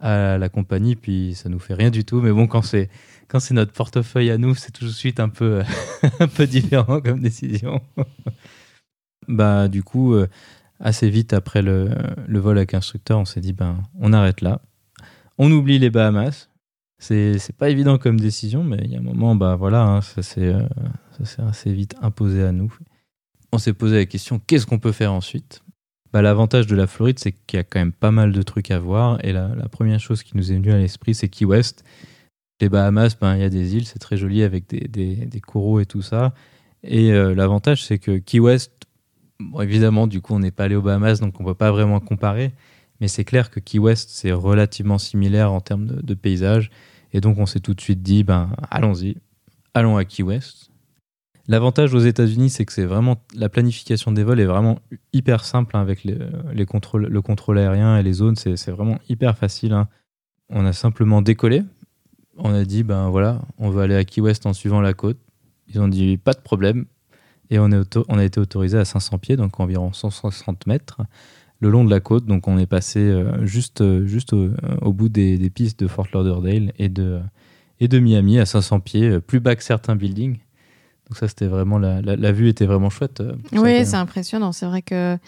[0.00, 2.20] à la compagnie, puis ça nous fait rien du tout.
[2.20, 2.90] Mais bon, quand c'est
[3.28, 5.62] quand c'est notre portefeuille à nous, c'est tout de suite un peu
[6.18, 7.80] un peu différent comme décision.
[9.28, 10.16] bah du coup,
[10.82, 11.88] assez vite après le,
[12.28, 14.60] vol avec instructeur, on s'est dit ben on arrête là.
[15.38, 16.48] On oublie les Bahamas.
[16.98, 20.22] C'est pas évident comme décision, mais il y a un moment, bah voilà, hein, ça
[20.22, 20.62] s'est euh,
[21.38, 22.72] assez vite imposé à nous.
[23.52, 25.62] On s'est posé la question qu'est-ce qu'on peut faire ensuite?
[26.12, 28.70] Bah, L'avantage de la Floride, c'est qu'il y a quand même pas mal de trucs
[28.70, 29.18] à voir.
[29.24, 31.84] Et la, première chose qui nous est venue à l'esprit, c'est Key West.
[32.60, 35.80] Les Bahamas, ben, il y a des îles, c'est très joli avec des, des, coraux
[35.80, 36.32] et tout ça.
[36.84, 38.86] Et euh, l'avantage, c'est que Key West,
[39.60, 42.52] évidemment, du coup, on n'est pas allé aux Bahamas, donc on peut pas vraiment comparer.
[43.00, 46.70] Mais c'est clair que Key West, c'est relativement similaire en termes de, paysage.
[47.12, 49.16] Et donc, on s'est tout de suite dit, ben, allons-y,
[49.74, 50.70] allons à Key West.
[51.48, 54.78] L'avantage aux États-Unis, c'est que c'est vraiment la planification des vols est vraiment
[55.12, 58.36] hyper simple hein, avec les, contrôles, le contrôle aérien et les zones.
[58.36, 59.72] C'est vraiment hyper facile.
[59.72, 59.88] Hein.
[60.48, 61.62] On a simplement décollé.
[62.36, 65.18] On a dit, ben voilà, on va aller à Key West en suivant la côte.
[65.66, 66.86] Ils ont dit, pas de problème,
[67.52, 71.02] et on, est on a été autorisé à 500 pieds, donc environ 160 mètres,
[71.60, 72.24] le long de la côte.
[72.24, 76.72] Donc on est passé euh, juste, euh, juste au, bout des, pistes de Fort Lauderdale
[76.78, 77.20] et de,
[77.78, 80.38] et de Miami à 500 pieds, euh, plus bas que certains buildings.
[81.10, 83.22] Donc ça, c'était vraiment la, la, vue était vraiment chouette.
[83.52, 84.52] Oui, c'est impressionnant.
[84.52, 85.18] C'est vrai que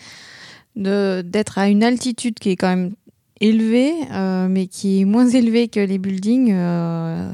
[0.76, 2.94] d'être à une altitude qui est quand même
[3.38, 3.92] élevée,
[4.48, 6.54] mais qui est moins élevée que les buildings,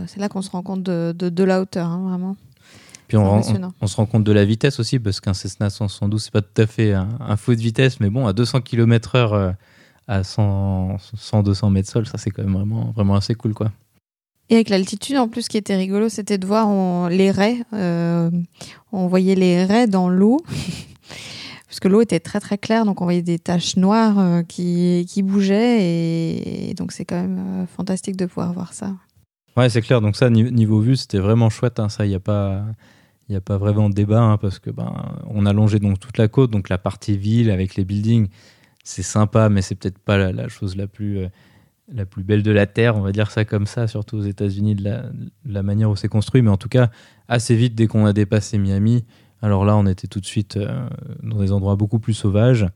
[0.08, 2.36] c'est là qu'on se rend compte de, de, la hauteur, hein, vraiment.
[3.10, 6.42] Puis on, se rend compte de la vitesse aussi, parce qu'un Cessna 112, c'est pas
[6.42, 9.52] tout à fait un, fou de vitesse, mais bon, à 200 km/h, euh,
[10.06, 10.96] à 100,
[11.42, 13.72] 200 mètres sol, ça c'est quand même vraiment, vraiment assez cool, quoi.
[14.48, 17.64] Et avec l'altitude, en plus, ce qui était rigolo, c'était de voir les raies.
[17.72, 18.30] Euh,
[18.92, 20.40] on voyait les raies dans l'eau.
[21.66, 25.04] parce que l'eau était très très claire, donc on voyait des taches noires euh, qui,
[25.08, 28.94] qui, bougeaient, et, donc c'est quand même fantastique de pouvoir voir ça.
[29.56, 31.88] Ouais, c'est clair, donc ça, niveau vue, c'était vraiment chouette, hein.
[31.88, 32.62] ça, il n'y a pas
[33.30, 34.92] il n'y a pas vraiment de débat hein, parce que ben
[35.28, 38.26] on a longé donc toute la côte, donc la partie ville avec les buildings,
[38.82, 41.28] c'est sympa, mais c'est peut-être pas la, chose la plus euh,
[41.94, 44.74] la plus belle de la terre, on va dire ça comme ça, surtout aux États-Unis
[44.74, 45.00] de
[45.44, 46.42] la, manière où c'est construit.
[46.42, 46.90] Mais en tout cas,
[47.28, 49.04] assez vite dès qu'on a dépassé Miami,
[49.42, 50.88] alors là on était tout de suite euh,
[51.22, 52.66] dans des endroits beaucoup plus sauvages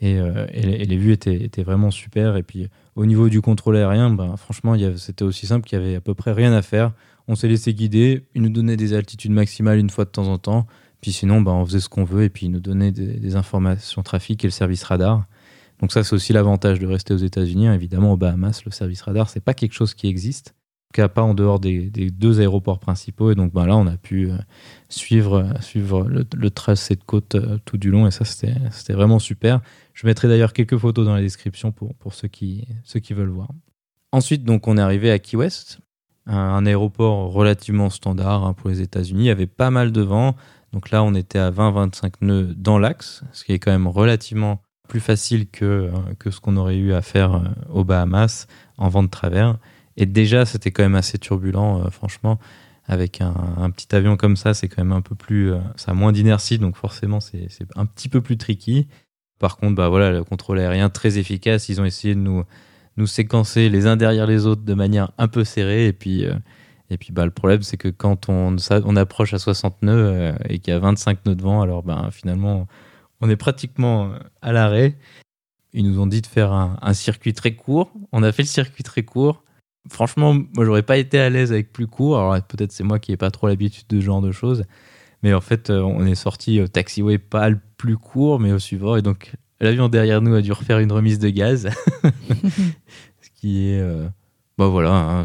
[0.00, 2.36] et, euh, et, les vues étaient, étaient, vraiment super.
[2.36, 5.96] Et puis au niveau du contrôle aérien, ben, franchement c'était aussi simple qu'il y avait
[5.96, 6.92] à peu près rien à faire
[7.28, 10.38] on s'est laissé guider, ils nous donnaient des altitudes maximales une fois de temps en
[10.38, 10.66] temps,
[11.00, 14.02] puis sinon bah, on faisait ce qu'on veut et puis ils nous donnaient des, informations
[14.02, 15.26] trafic et le service radar.
[15.80, 17.68] Donc ça c'est aussi l'avantage de rester aux États-Unis.
[17.68, 17.74] Hein.
[17.74, 21.08] Évidemment aux Bahamas, le service radar c'est pas quelque chose qui existe, en tout cas
[21.08, 23.30] pas en dehors des, deux aéroports principaux.
[23.30, 24.36] Et donc bah, là on a pu euh,
[24.88, 29.60] suivre, suivre le, tracé de côte euh, tout du long et ça c'était vraiment super.
[29.94, 33.28] Je mettrai d'ailleurs quelques photos dans la description pour, pour ceux, qui, ceux qui veulent
[33.28, 33.48] voir.
[34.14, 35.80] Ensuite, donc, on est arrivé à Key West
[36.26, 39.24] un, aéroport relativement standard hein, pour les États-Unis.
[39.24, 40.34] Il y avait pas mal de vent.
[40.72, 44.60] Donc là, on était à 20-25 nœuds dans l'axe, ce qui est quand même relativement
[44.88, 47.40] plus facile que, euh, que ce qu'on aurait eu à faire euh,
[47.72, 49.56] aux Bahamas en vent de travers.
[49.96, 52.38] Et déjà, c'était quand même assez turbulent, euh, franchement.
[52.86, 55.54] Avec un, petit avion comme ça, c'est quand même un peu plus.
[55.76, 58.88] ça a moins d'inertie, donc forcément, c'est un petit peu plus tricky.
[59.38, 61.70] Par contre, bah voilà, le contrôle aérien très efficace.
[61.70, 62.44] Ils ont essayé de nous,
[62.96, 65.86] nous séquencer les uns derrière les autres de manière un peu serrée.
[65.86, 66.34] Et puis, euh,
[66.90, 70.32] et puis bah, le problème, c'est que quand on, on approche à 60 nœuds euh,
[70.48, 72.66] et qu'il y a 25 nœuds devant, alors ben, finalement,
[73.20, 74.96] on est pratiquement euh, à l'arrêt.
[75.72, 77.92] Ils nous ont dit de faire un, circuit très court.
[78.12, 79.42] On a fait le circuit très court.
[79.90, 82.16] franchement, moi, j'aurais pas été à l'aise avec plus court.
[82.16, 84.64] Alors, peut-être c'est moi qui n'ai pas trop l'habitude de ce genre de choses.
[85.24, 88.94] Mais en fait, on est sorti au taxiway pas le plus court, mais au suivant.
[88.94, 91.68] Et donc, l'avion derrière nous a dû refaire une remise de gaz.
[93.20, 93.80] ce qui est.
[93.80, 94.08] Euh,
[94.56, 95.24] bah voilà, hein.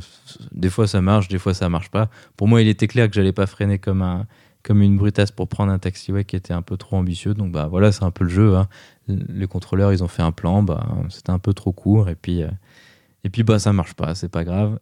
[0.52, 2.10] des fois ça marche, des fois ça marche pas.
[2.36, 4.26] Pour moi, il était clair que j'allais pas freiner comme, un,
[4.64, 7.36] comme une brutasse pour prendre un taxiway qui était un peu trop ambitieux.
[7.36, 8.56] Donc, bah voilà, c'est un peu le jeu.
[8.56, 8.68] Hein.
[9.08, 12.10] Les contrôleurs, ils ont fait un plan, bah, c'était un peu trop court.
[12.10, 12.44] Et puis.
[12.44, 12.50] Euh,
[13.24, 14.80] et puis bah ça marche pas, c'est pas grave.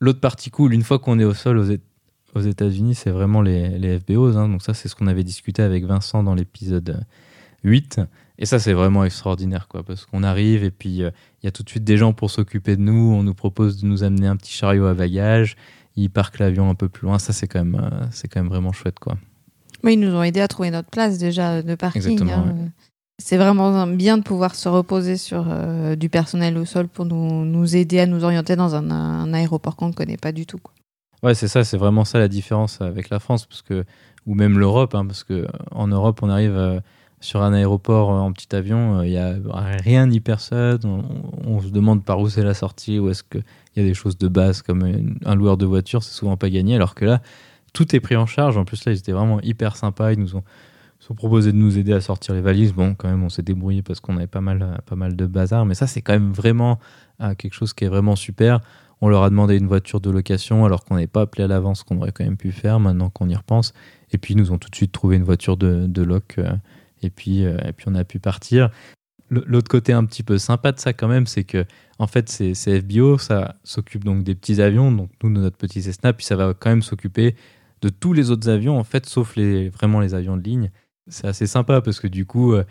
[0.00, 3.98] L'autre partie cool, une fois qu'on est au sol aux, États-Unis, c'est vraiment les, les
[3.98, 4.36] FBOs.
[4.36, 4.48] Hein.
[4.48, 7.02] Donc ça, c'est ce qu'on avait discuté avec Vincent dans l'épisode
[7.64, 8.00] 8.
[8.38, 11.10] Et ça, c'est vraiment extraordinaire, quoi, parce qu'on arrive et puis euh,
[11.42, 13.14] il y a tout de suite des gens pour s'occuper de nous.
[13.14, 15.56] On nous propose de nous amener un petit chariot à bagages.
[15.96, 17.18] Ils parquent l'avion un peu plus loin.
[17.18, 19.16] Ça, c'est quand même, euh, c'est quand même vraiment chouette, quoi.
[19.82, 22.30] Oui, ils nous ont aidé à trouver notre place déjà de parking.
[22.30, 22.70] Hein.
[23.18, 27.44] C'est vraiment bien de pouvoir se reposer sur euh, du personnel au sol pour nous,
[27.46, 30.58] nous, aider à nous orienter dans un, aéroport qu'on ne connaît pas du tout.
[30.58, 30.74] Quoi.
[31.22, 33.84] Ouais, c'est ça, c'est vraiment ça la différence avec la France, parce que,
[34.26, 36.80] ou même l'Europe, hein, parce qu'en Europe, on arrive euh,
[37.20, 39.34] sur un aéroport euh, en petit avion, il n'y a
[39.82, 40.80] rien ni personne,
[41.44, 43.42] on, se demande par où c'est la sortie, ou est-ce qu'il
[43.76, 46.76] y a des choses de base comme un loueur de voiture, c'est souvent pas gagné,
[46.76, 47.20] alors que là,
[47.76, 48.56] tout est pris en charge.
[48.56, 50.44] En plus, là, ils étaient vraiment hyper sympas, ils nous ont
[51.14, 52.72] proposé de nous aider à sortir les valises.
[52.72, 55.66] Bon, quand même, on s'est débrouillé parce qu'on avait pas mal, pas mal de bazar.
[55.66, 56.78] Mais ça, c'est quand même vraiment
[57.20, 58.60] euh, quelque chose qui est vraiment super.
[59.02, 61.82] On leur a demandé une voiture de location alors qu'on n'avait pas appelé à l'avance,
[61.82, 63.74] qu'on aurait quand même pu faire maintenant qu'on y repense.
[64.10, 66.36] Et puis, ils nous ont tout de suite trouvé une voiture de, loc.
[66.38, 66.50] Euh,
[67.06, 68.70] et, puis, euh, et puis, on a pu partir.
[69.30, 71.64] L'autre côté un petit peu sympa de ça, quand même, c'est que
[71.98, 76.12] en fait, c'est FBO, ça s'occupe donc des petits avions, donc nous, notre petit Cessna,
[76.12, 77.34] puis ça va quand même s'occuper
[77.82, 80.70] de tous les autres avions, en fait, sauf les, vraiment les avions de ligne
[81.08, 82.64] c'est assez sympa parce que du coup, euh,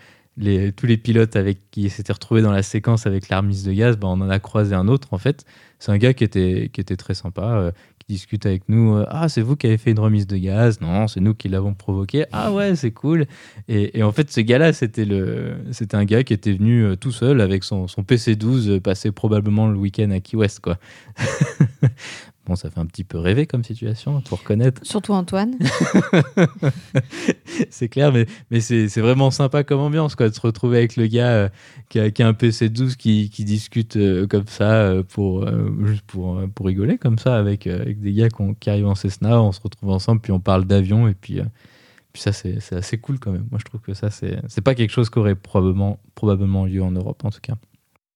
[0.76, 3.98] tous les pilotes avec qui s'étaient retrouvés dans la séquence avec la remise de gaz,
[3.98, 5.46] bah, on en a croisé un autre en fait.
[5.80, 7.72] C'est un gars qui était, qui était très sympa, euh,
[8.08, 8.96] qui discute avec nous.
[8.96, 11.50] Euh, ah, c'est vous qui avez fait une remise de gaz Non, c'est nous qui
[11.50, 12.26] l'avons provoqué.
[12.32, 13.26] Ah ouais, c'est cool.
[13.68, 17.42] Et, en fait, ce gars-là, c'était, le, c'était un gars qui était venu tout seul
[17.42, 20.60] avec son, son PC12, passer probablement le week-end à Key West.
[20.60, 20.78] Quoi.
[22.56, 24.80] Bon, ça fait un petit peu rêver comme situation, pour reconnaître.
[24.86, 25.58] Surtout Antoine.
[27.70, 31.08] c'est clair, mais, mais c'est, vraiment sympa comme ambiance, quoi, de se retrouver avec le
[31.08, 31.50] gars euh,
[31.90, 35.46] qui, a, qui, a, un PC12 qui, qui discute euh, comme ça, euh, pour,
[35.84, 38.30] juste pour, pour rigoler, comme ça, avec, avec des gars
[38.62, 41.42] qui arrivent en Cessna, on se retrouve ensemble, puis on parle d'avion, et puis,
[42.14, 43.48] puis ça, c'est, assez cool quand même.
[43.52, 46.82] Moi, je trouve que ça, c'est, c'est pas quelque chose qui aurait probablement, probablement lieu
[46.82, 47.56] en Europe, en tout cas.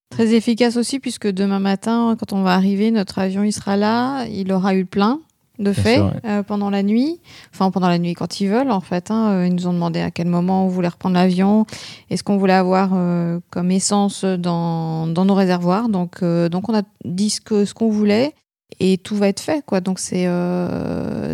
[0.10, 4.26] Très efficace aussi, puisque demain matin, quand on va arriver, notre avion il sera là,
[4.26, 5.20] il aura eu le plein
[5.60, 7.20] de fait euh, pendant la nuit,
[7.54, 9.12] enfin pendant la nuit quand ils veulent en fait.
[9.12, 11.66] Hein, euh, ils nous ont demandé à quel moment on voulait reprendre l'avion,
[12.10, 15.90] est-ce qu'on voulait avoir euh, comme essence dans, dans, nos réservoirs?
[15.90, 18.34] Donc, donc on a dit ce qu'on ce qu'on voulait
[18.80, 19.82] et tout va être fait quoi.
[19.82, 20.28] Donc c'est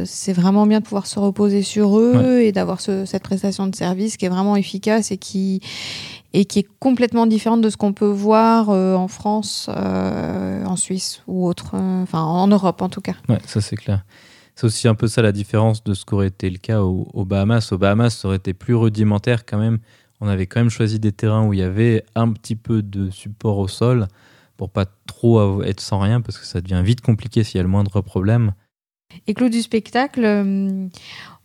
[0.06, 4.18] c'est vraiment bien de pouvoir se reposer sur eux et d'avoir cette prestation de service
[4.18, 5.62] qui est vraiment efficace et qui
[6.36, 10.76] et qui est complètement différente de ce qu'on peut voir euh, en France, euh, en
[10.76, 13.16] Suisse ou autre, euh, enfin en Europe en tout cas.
[13.30, 14.04] Ouais, ça c'est clair.
[14.54, 17.72] C'est aussi un peu ça la différence de ce qu'aurait été le cas aux, Bahamas.
[17.72, 19.80] Aux Bahamas, ça aurait été plus rudimentaire quand même.
[20.20, 23.10] On avait quand même choisi des terrains où il y avait un petit peu de
[23.10, 24.08] support au sol
[24.56, 27.64] pour pas trop être sans rien parce que ça devient vite compliqué s'il y a
[27.64, 28.54] le moindre problème.
[29.28, 30.90] Et clou du spectacle,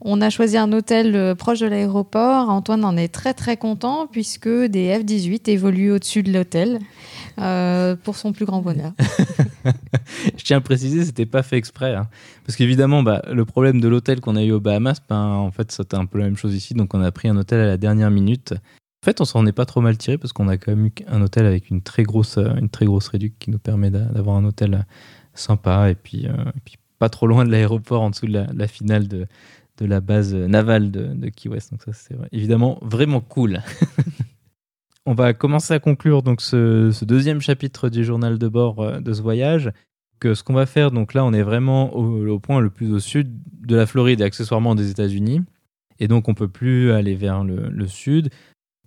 [0.03, 2.49] on a choisi un hôtel euh, proche de l'aéroport.
[2.49, 6.79] Antoine en est très très content puisque des F-18 évoluent au-dessus de l'hôtel
[7.39, 8.93] euh, pour son plus grand bonheur.
[10.37, 11.95] Je tiens à préciser, c'était pas fait exprès.
[11.95, 12.09] Hein.
[12.47, 15.71] Parce qu'évidemment, bah, le problème de l'hôtel qu'on a eu aux Bahamas, ben, en fait,
[15.71, 16.75] c'était un peu la même chose ici.
[16.75, 18.53] Donc on a pris un hôtel à la dernière minute.
[18.53, 20.93] En fait, on s'en est pas trop mal tiré parce qu'on a quand même eu
[21.09, 24.85] un hôtel avec une très grosse, une très grosse qui nous permet d'avoir un hôtel
[25.33, 29.09] sympa et puis, et puis pas trop loin de l'aéroport, en dessous de la, finale
[29.09, 29.27] de,
[29.81, 31.71] de, la base navale de, Key West.
[31.73, 33.61] Donc ça, c'est évidemment vraiment cool.
[35.07, 39.13] On va commencer à conclure donc ce, deuxième chapitre du journal de bord euh, de
[39.13, 39.73] ce voyage.
[40.21, 42.99] Que ce qu'on va faire, donc là, on est vraiment au, point le plus au
[42.99, 45.41] sud de la Floride et accessoirement des États-Unis.
[45.99, 48.29] Et donc, on peut plus aller vers le, sud.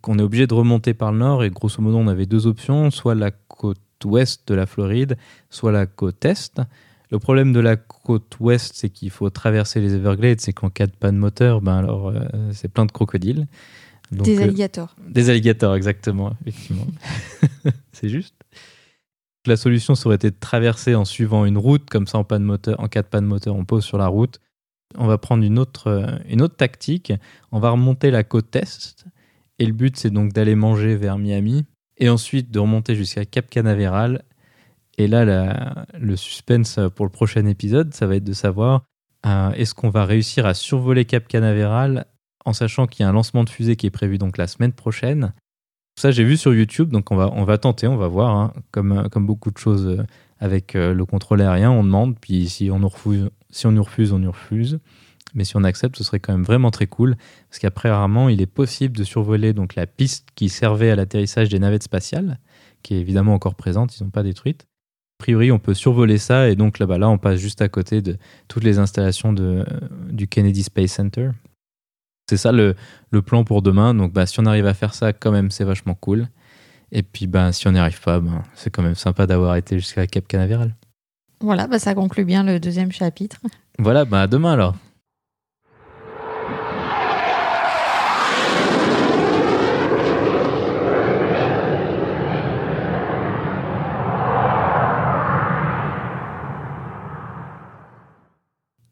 [0.08, 1.44] On est obligé de remonter par le nord.
[1.44, 5.18] Et grosso modo, on avait deux options soit la côte ouest de la Floride,
[5.50, 6.62] soit la côte est.
[7.14, 10.88] Le problème de la côte ouest, c'est qu'il faut traverser les Everglades, c'est qu'en cas
[10.88, 13.46] de panne moteur, ben alors euh, c'est plein de crocodiles.
[14.10, 14.96] des euh, alligators.
[15.08, 16.88] des alligators, exactement, effectivement.
[17.92, 18.34] c'est juste.
[19.46, 22.80] La solution serait été de traverser en suivant une route, comme ça en, panne moteur,
[22.80, 24.40] en cas de panne moteur, on pose sur la route.
[24.98, 27.14] On va prendre une autre, euh, une autre tactique.
[27.52, 29.06] On va remonter la côte est.
[29.60, 31.64] Et le but, c'est donc d'aller manger vers Miami.
[31.98, 34.24] Et ensuite de remonter jusqu'à Cap Canaveral
[34.98, 38.84] Et là, le suspense pour le prochain épisode, ça va être de savoir
[39.26, 42.06] euh, est-ce qu'on va réussir à survoler Cap Canaveral
[42.46, 44.74] en sachant qu'il y a un lancement de fusée qui est prévu donc la semaine
[44.74, 45.34] prochaine.
[46.00, 48.36] Ça, j'ai vu sur YouTube, donc on va, on va tenter, on va voir.
[48.36, 48.54] Hein.
[48.72, 50.04] comme, comme beaucoup de choses
[50.40, 54.12] avec le contrôle aérien, on demande, puis si on nous refuse, si on nous refuse,
[54.12, 54.80] on nous refuse.
[55.34, 57.16] Mais si on accepte, ce serait quand même vraiment très cool,
[57.50, 61.50] parce qu'après rarement, il est possible de survoler donc la piste qui servait à l'atterrissage
[61.50, 62.40] des navettes spatiales,
[62.84, 64.68] qui est évidemment encore présente, ils n'ont pas détruite.
[65.24, 68.02] A priori, on peut survoler ça, et donc là-bas, là, on passe juste à côté
[68.02, 68.18] de
[68.50, 69.66] toutes les installations de,
[70.12, 71.30] du Kennedy Space Center.
[72.30, 72.76] C'est ça le,
[73.10, 73.94] le, plan pour demain.
[73.94, 76.28] Donc, bah, si on arrive à faire ça, quand même, c'est vachement cool.
[76.92, 79.80] Et puis, bah, si on n'y arrive pas, bah, c'est quand même sympa d'avoir été
[79.80, 80.76] jusqu'à Cap Canaveral.
[81.40, 83.38] Voilà, bah, ça conclut bien le deuxième chapitre.
[83.80, 84.76] Voilà, bah, à demain alors.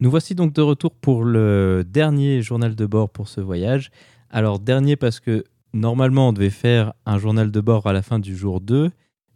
[0.02, 3.92] Nous voici donc de retour pour le dernier journal de bord pour ce voyage.
[4.32, 8.18] Alors dernier parce que normalement on devait faire un journal de bord à la fin
[8.18, 8.90] du jour 2,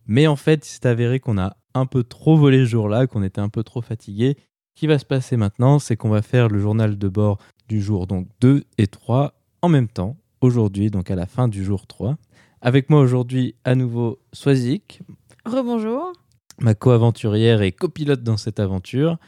[0.08, 3.22] mais en fait il s'est avéré qu'on a un peu trop volé ce jour-là, qu'on
[3.22, 4.38] était un peu trop fatigué.
[4.74, 7.80] Ce qui va se passer maintenant, c'est qu'on va faire le journal de bord du
[7.80, 11.86] jour donc 2 et 3 en même temps, aujourd'hui, donc à la fin du jour
[11.86, 12.18] 3.
[12.62, 15.04] Avec moi aujourd'hui à nouveau Swazik.
[15.46, 16.12] Rebonjour.
[16.60, 19.20] Ma co-aventurière et copilote dans cette aventure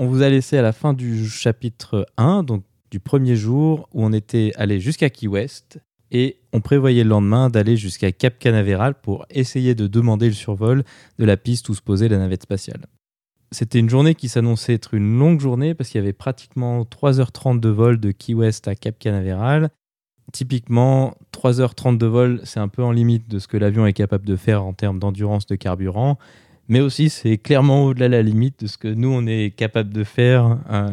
[0.00, 4.02] on vous a laissé à la fin du chapitre 1, donc du premier jour, où
[4.02, 5.78] on était allé jusqu'à Key West,
[6.10, 10.84] et on prévoyait le lendemain d'aller jusqu'à Cap Canaveral pour essayer de demander le survol
[11.18, 12.86] de la piste où se posait la navette spatiale.
[13.52, 17.60] C'était une journée qui s'annonçait être une longue journée parce qu'il y avait pratiquement 3h30
[17.60, 19.68] de vol de Key West à Cap Canaveral.
[20.32, 24.24] Typiquement, 3h30 de vol, c'est un peu en limite de ce que l'avion est capable
[24.24, 26.16] de faire en termes d'endurance de carburant
[26.70, 29.92] mais aussi c'est clairement au-delà de la limite de ce que nous on est capable
[29.92, 30.88] de faire euh,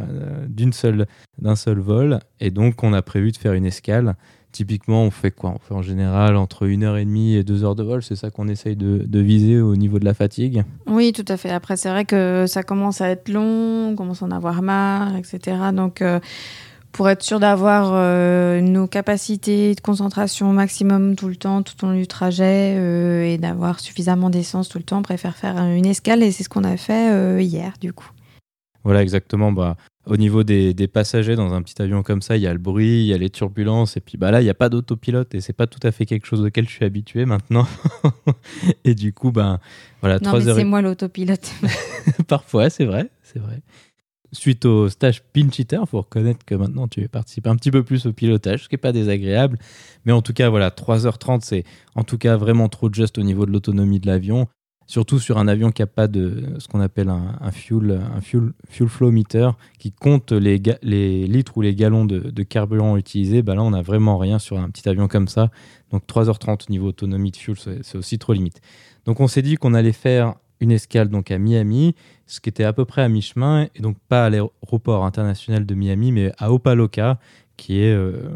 [0.49, 1.05] d'une seule
[1.39, 2.19] d'un seul vol.
[2.41, 4.15] Et donc on a prévu de faire une escale.
[4.51, 5.51] Typiquement on fait quoi?
[5.51, 8.01] On fait en général entre une heure et demie et deux heures de vol.
[8.01, 10.63] C'est ça qu'on essaye de, de, viser au niveau de la fatigue?
[10.87, 11.51] Oui tout à fait.
[11.51, 15.15] Après c'est vrai que ça commence à être long on commence à en avoir marre
[15.15, 16.19] etc donc euh,
[16.97, 21.89] pour être sûr d'avoir euh, nos capacités de concentration maximum tout le temps, tout au
[21.89, 25.85] long du trajet euh, et d'avoir suffisamment d'essence tout le temps, on préfère faire une
[25.85, 28.09] escale et c'est ce qu'on a fait euh, hier du coup.
[28.83, 29.51] Voilà, exactement.
[29.51, 32.57] Bah, au niveau des, passagers dans un petit avion comme ça, il y a le
[32.57, 35.35] bruit, il y a les turbulences, et puis bah là, il n'y a pas d'autopilote,
[35.35, 37.67] et c'est pas tout à fait quelque chose auquel je suis habitué maintenant.
[38.85, 39.59] et du coup, ben
[40.01, 41.51] voilà, non, mais c'est moi l'autopilote.
[42.27, 43.61] Parfois, c'est vrai, c'est vrai
[44.37, 48.05] suite au stage pinch il faut reconnaître que maintenant tu participes un petit peu plus
[48.05, 49.57] au pilotage, ce qui n'est pas désagréable.
[50.05, 51.63] Mais en tout cas, voilà, 3h30, c'est
[51.95, 54.47] en tout cas vraiment trop juste au niveau de l'autonomie de l'avion.
[54.89, 58.53] Surtout sur un avion qui n'a pas de ce qu'on appelle un, fuel, un fuel,
[58.69, 60.57] fuel flow meter qui compte les,
[61.27, 63.41] litres ou les gallons de, carburant utilisés.
[63.41, 65.51] Bah là, on n'a vraiment rien sur un petit avion comme ça.
[65.91, 68.61] Donc 3h30 au niveau autonomie de fuel, c'est aussi trop limite.
[69.03, 72.63] Donc on s'est dit qu'on allait faire une escale donc à Miami, ce qui était
[72.63, 76.51] à peu près à mi-chemin, et donc pas à l'aéroport international de Miami, mais à
[76.51, 77.19] Opaloka,
[77.57, 78.29] qui est euh,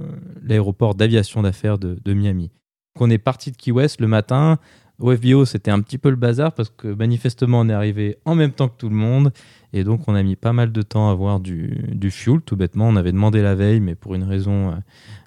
[0.44, 2.52] l'aéroport d'aviation d'affaires de, Miami.
[2.96, 4.60] Donc on est parti de Key West le matin.
[5.00, 8.36] Au FBO, c'était un petit peu le bazar parce que manifestement, on est arrivé en
[8.36, 9.32] même temps que tout le monde.
[9.74, 12.56] Et donc, on a mis pas mal de temps à avoir du, du fuel, tout
[12.56, 12.88] bêtement.
[12.88, 14.76] On avait demandé la veille, mais pour une raison euh,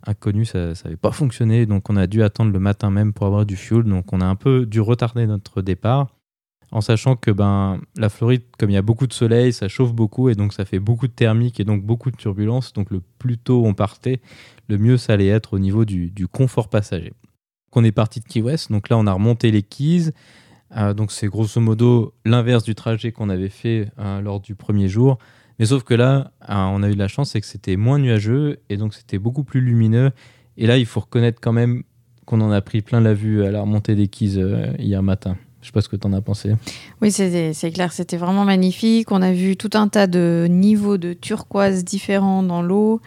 [0.07, 1.67] inconnue, ça n'avait pas fonctionné.
[1.67, 3.83] Donc, on a dû attendre le matin même pour avoir du fuel.
[3.83, 6.15] Donc, on a un peu dû retarder notre départ
[6.75, 9.95] en sachant que ben, la Floride, comme il y a beaucoup de soleil, ça chauffe
[9.95, 12.73] beaucoup et donc ça fait beaucoup de thermique et donc beaucoup de turbulence.
[12.73, 14.21] Donc le plus tôt on partait,
[14.69, 17.11] le mieux ça allait être au niveau du, confort passager.
[17.11, 20.11] Donc on est parti de Key West, donc là on a remonté les Keys.
[20.77, 24.89] Euh, donc c'est grosso modo l'inverse du trajet qu'on avait fait euh, lors du premier
[24.89, 25.19] jour.
[25.61, 28.01] Mais sauf que là, euh, on a eu de la chance, c'est que c'était moins
[28.01, 30.11] nuageux et donc c'était beaucoup plus lumineux.
[30.57, 31.85] Et là, il faut reconnaître quand même
[32.27, 34.41] qu'on en a pris plein la vue à la remontée des Keys
[34.81, 35.37] hier matin.
[35.65, 36.53] Je sais pas ce que tu en as pensé.
[37.01, 39.11] Oui, c'est clair, c'était vraiment magnifique.
[39.11, 43.01] On a vu tout un tas de niveaux de turquoise différents dans l'eau.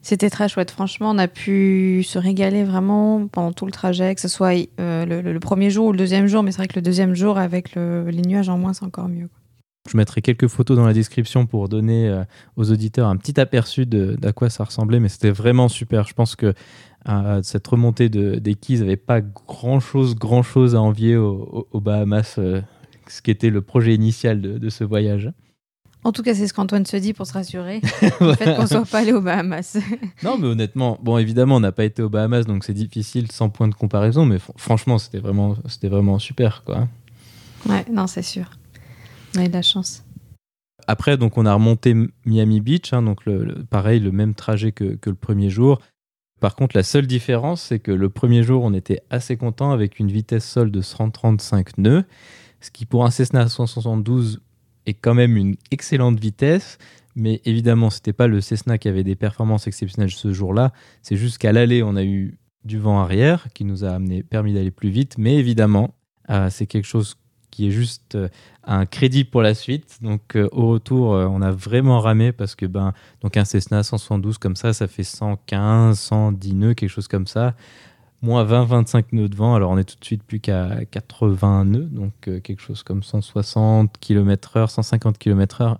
[0.00, 0.70] C'était très chouette.
[0.70, 5.04] Franchement, on a pu se régaler vraiment pendant tout le trajet, que ce soit euh,
[5.04, 6.42] le, premier jour ou le deuxième jour.
[6.42, 9.28] Mais c'est vrai que le deuxième jour, avec les nuages en moins, c'est encore mieux.
[9.90, 12.24] Je mettrai quelques photos dans la description pour donner euh,
[12.56, 16.06] aux auditeurs un petit aperçu d'à quoi ça ressemblait, mais c'était vraiment super.
[16.06, 16.54] Je pense que
[17.08, 21.66] euh, cette remontée de, des Keys n'avait pas grand chose, grand chose à envier aux,
[21.74, 22.60] Bahamas, euh,
[23.08, 25.32] ce qui était le projet initial de, ce voyage.
[26.02, 27.80] En tout cas, c'est ce qu'Antoine se dit pour se rassurer.
[28.20, 29.78] le fait qu'on ne soit pas allé aux Bahamas.
[30.22, 33.50] non, mais honnêtement, bon, évidemment, on n'a pas été aux Bahamas, donc c'est difficile sans
[33.50, 36.88] point de comparaison, mais franchement, c'était vraiment, c'était vraiment super, quoi.
[37.68, 38.50] Ouais, non, c'est sûr.
[39.36, 40.02] On a eu de la chance.
[40.86, 41.94] Après, donc, on a remonté
[42.24, 45.80] Miami Beach, hein, donc le, pareil, le même trajet que, que, le premier jour.
[46.40, 49.98] Par contre, la seule différence, c'est que le premier jour, on était assez content avec
[49.98, 52.04] une vitesse sol de 135 nœuds,
[52.60, 54.40] ce qui pour un Cessna 172
[54.86, 56.78] est quand même une excellente vitesse.
[57.14, 60.72] Mais évidemment, c'était pas le Cessna qui avait des performances exceptionnelles ce jour-là.
[61.02, 64.54] C'est juste qu'à l'aller, on a eu du vent arrière qui nous a amené, permis
[64.54, 65.16] d'aller plus vite.
[65.18, 65.94] Mais évidemment,
[66.30, 67.16] euh, c'est quelque chose
[67.66, 68.28] est juste euh,
[68.64, 69.98] un crédit pour la suite.
[70.02, 74.38] Donc euh, au retour, on a vraiment ramé parce que ben donc un Cessna 172
[74.38, 77.54] comme ça, ça fait 115, 110 nœuds, quelque chose comme ça.
[78.22, 79.54] Moins 20, 25 nœuds de vent.
[79.54, 83.96] Alors on est tout de suite plus qu'à 80 nœuds, donc quelque chose comme 160
[83.98, 85.76] km/h, 150 km/h.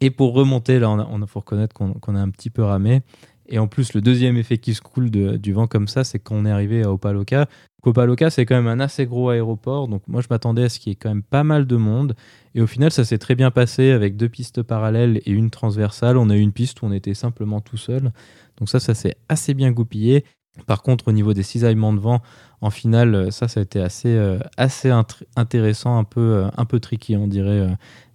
[0.00, 3.02] Et pour remonter, là, on, faut reconnaître qu'on a un petit peu ramé.
[3.48, 6.46] Et en plus, le deuxième effet qui se coule du vent comme ça, c'est qu'on
[6.46, 7.48] est arrivé à Opaloka.
[7.84, 9.86] Opaloka, c'est quand même un assez gros aéroport.
[9.88, 12.16] Donc moi, je m'attendais à ce qu'il y ait quand même pas mal de monde.
[12.54, 16.16] Et au final, ça s'est très bien passé avec deux pistes parallèles et une transversale.
[16.16, 18.12] On a eu une piste où on était simplement tout seul.
[18.58, 20.24] Donc ça, ça s'est assez bien goupillé.
[20.66, 22.22] Par contre, au niveau des cisaillements de vent,
[22.60, 24.90] en finale, ça, ça a été assez, euh, assez
[25.36, 27.68] intéressant, un peu, euh, un peu tricky, on dirait, euh,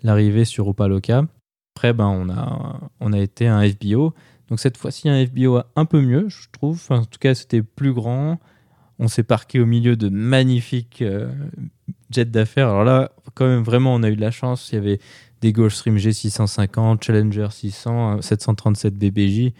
[0.04, 1.26] l'arrivée sur Opaloka.
[1.76, 4.14] Après, ben, on, a, on a été un FBO.
[4.52, 6.86] Donc cette fois-ci, un FBO un peu mieux, je trouve.
[6.90, 8.38] en tout cas, c'était plus grand.
[9.00, 11.32] On s'est parqué au milieu de magnifiques euh,
[12.10, 12.68] jets d'affaires.
[12.68, 14.70] Alors là, quand même, vraiment, on a eu de la chance.
[14.74, 15.00] Il y avait
[15.40, 19.54] des Gulfstream G650, Challenger 600, 737 BBJ.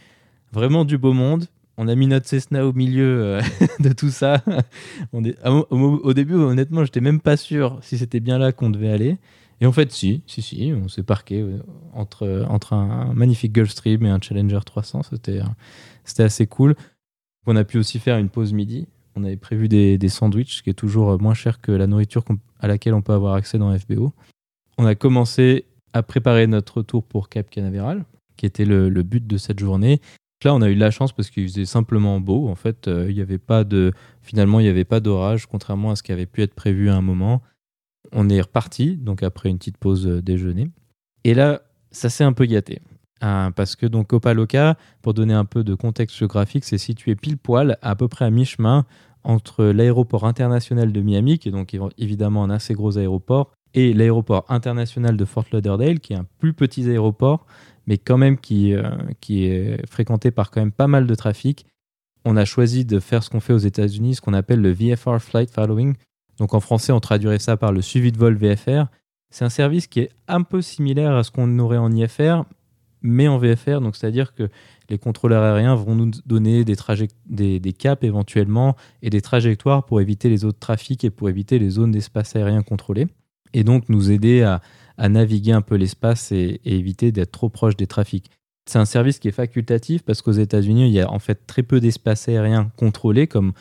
[0.52, 1.46] Vraiment du beau monde.
[1.78, 3.42] On a mis notre Cessna au milieu euh,
[3.80, 4.44] de tout ça.
[5.14, 5.22] Au,
[5.70, 9.20] au, début, honnêtement, j'étais même pas sûr si c'était bien là qu'on devait aller.
[9.62, 11.60] Et en fait, si, si, si, on s'est parqué euh,
[11.94, 15.04] entre, entre un, magnifique Gulfstream et un Challenger 300.
[15.04, 15.46] C'était, euh,
[16.04, 16.76] c'était assez cool.
[17.46, 18.88] On a pu aussi faire une pause midi.
[19.16, 22.26] On avait prévu des, des sandwichs, qui est toujours euh, moins cher que la nourriture
[22.60, 24.14] à laquelle on peut avoir accès dans FBO.
[24.80, 28.04] On a commencé à préparer notre retour pour Cap Canaveral,
[28.38, 30.02] qui était le, le but de cette journée.
[30.44, 32.50] Là, on a eu de la chance parce qu'il faisait simplement beau.
[32.50, 33.92] En fait, il y avait pas de,
[34.24, 36.96] finalement, il n'y avait pas d'orage, contrairement à ce qui avait pu être prévu à
[36.96, 37.44] un moment
[38.12, 40.70] on est reparti, donc après une petite pause euh, déjeuner.
[41.24, 42.82] Et là, ça s'est un peu gâté.
[43.22, 47.38] Hein, parce que donc Opaloka, pour donner un peu de contexte géographique, c'est situé pile
[47.38, 48.86] poil à peu près à mi-chemin
[49.24, 54.46] entre l'aéroport international de Miami, qui est donc évidemment un assez gros aéroport, et l'aéroport
[54.50, 57.46] international de Fort Lauderdale, qui est un plus petit aéroport,
[57.86, 58.90] mais quand même qui, euh,
[59.22, 61.66] qui est fréquenté par quand même pas mal de trafic.
[62.26, 65.20] On a choisi de faire ce qu'on fait aux États-Unis, ce qu'on appelle le VFR
[65.20, 65.96] Flight Following,
[66.42, 68.86] donc en français, on traduirait ça par le suivi de vol VFR.
[69.30, 72.46] C'est un service qui est un peu similaire à ce qu'on aurait en IFR,
[73.04, 73.80] mais en VFR.
[73.80, 74.50] Donc c'est-à-dire que
[74.90, 80.30] les contrôleurs aériens vont nous donner des, des, caps éventuellement et des trajectoires pour éviter
[80.30, 83.06] les autres trafics et pour éviter les zones d'espace aérien contrôlées.
[83.54, 84.62] Et donc nous aider à,
[84.98, 88.32] naviguer un peu l'espace et, et éviter d'être trop proche des trafics.
[88.66, 91.62] C'est un service qui est facultatif parce qu'aux États-Unis, il y a en fait très
[91.62, 93.54] peu d'espace aérien contrôlé, comme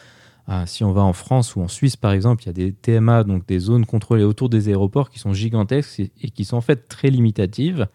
[0.53, 2.73] ah, si on va en France ou en Suisse, par exemple, il y a des
[2.73, 6.61] TMA, donc des zones contrôlées autour des aéroports qui sont gigantesques et, qui sont en
[6.61, 7.87] fait très limitatives.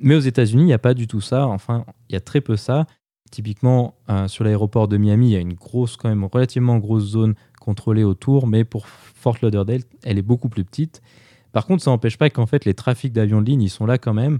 [0.00, 1.46] Mais aux États-Unis, il n'y a pas du tout ça.
[1.46, 2.86] Enfin, il y a très peu ça.
[3.30, 7.04] Typiquement, euh, sur l'aéroport de Miami, il y a une grosse, quand même relativement grosse
[7.04, 11.02] zone contrôlée autour, mais pour Fort Lauderdale, elle est beaucoup plus petite.
[11.52, 13.98] Par contre, ça n'empêche pas qu'en fait, les trafics d'avions de ligne, ils sont là
[13.98, 14.38] quand même.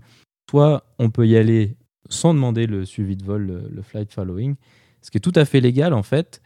[0.50, 1.76] Soit on peut y aller
[2.08, 4.54] sans demander le suivi de vol, le flight following,
[5.02, 6.40] ce qui est tout à fait légal en fait.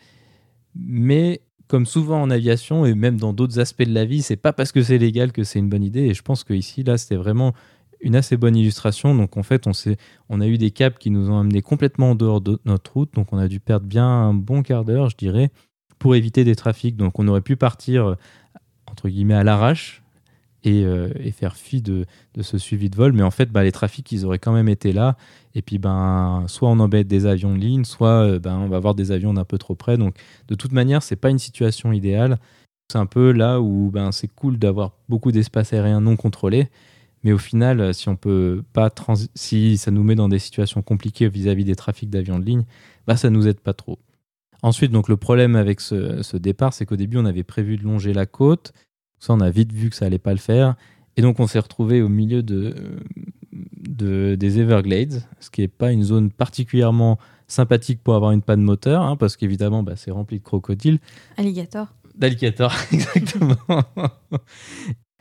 [0.74, 4.52] Mais comme souvent en aviation et même dans d'autres aspects de la vie, c'est pas
[4.52, 6.02] parce que c'est légal que c'est une bonne idée.
[6.02, 7.54] Et je pense qu'ici, là, c'était vraiment
[8.00, 9.14] une assez bonne illustration.
[9.14, 9.72] Donc en fait, on,
[10.28, 13.14] on a eu des caps qui nous ont amenés complètement en dehors de notre route.
[13.14, 15.50] Donc on a dû perdre bien un bon quart d'heure, je dirais,
[15.98, 16.96] pour éviter des trafics.
[16.96, 18.16] Donc on aurait pu partir,
[18.86, 20.01] entre guillemets, à l'arrache
[20.66, 22.04] euh, et, faire fi de,
[22.40, 23.12] ce suivi de vol.
[23.12, 25.16] Mais en fait, bah, les trafics, ils auraient quand même été là.
[25.54, 28.76] Et puis, ben, soit on embête des avions de ligne, soit euh, ben, on va
[28.76, 29.96] avoir des avions d'un peu trop près.
[29.96, 30.14] Donc,
[30.48, 32.38] de toute manière, c'est pas une situation idéale.
[32.92, 36.68] C'est un peu là où ben, c'est cool d'avoir beaucoup d'espace aérien non contrôlé.
[37.24, 38.92] Mais au final, si on peut pas
[39.34, 42.64] si ça nous met dans des situations compliquées vis-à-vis des trafics d'avions de ligne,
[43.06, 43.98] bah ça nous aide pas trop.
[44.62, 48.12] Ensuite, donc le problème avec ce départ, c'est qu'au début, on avait prévu de longer
[48.12, 48.72] la côte.
[49.22, 50.74] Ça, on a vite vu que ça allait pas le faire.
[51.16, 52.74] Et donc, on s'est retrouvé au milieu de,
[53.52, 58.62] de, des Everglades, ce qui n'est pas une zone particulièrement sympathique pour avoir une panne
[58.62, 60.98] moteur, hein, parce qu'évidemment, bah, c'est rempli de crocodiles.
[61.36, 61.94] Alligator.
[62.16, 63.54] D'alligator, exactement.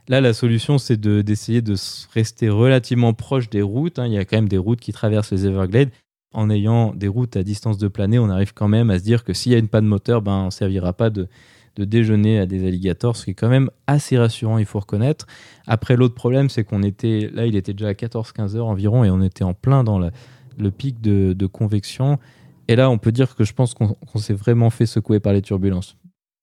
[0.08, 1.76] Là, la solution, c'est d'essayer de,
[2.12, 4.00] rester relativement proche des routes.
[4.00, 4.08] Hein.
[4.08, 5.92] Il y a quand même des routes qui traversent les Everglades.
[6.34, 9.24] En ayant des routes à distance de planée, on arrive quand même à se dire
[9.24, 11.28] que s'il y a une panne moteur, ben, on ne servira pas de,
[11.76, 15.26] de déjeuner à des alligators, ce qui est quand même assez rassurant, il faut reconnaître.
[15.68, 19.10] Après, l'autre problème, c'est qu'on était, là, il était déjà à 14-15 heures environ, et
[19.10, 22.20] on était en plein dans le pic de, convection.
[22.68, 25.42] Et là, on peut dire que je pense qu'on s'est vraiment fait secouer par les
[25.42, 25.96] turbulences.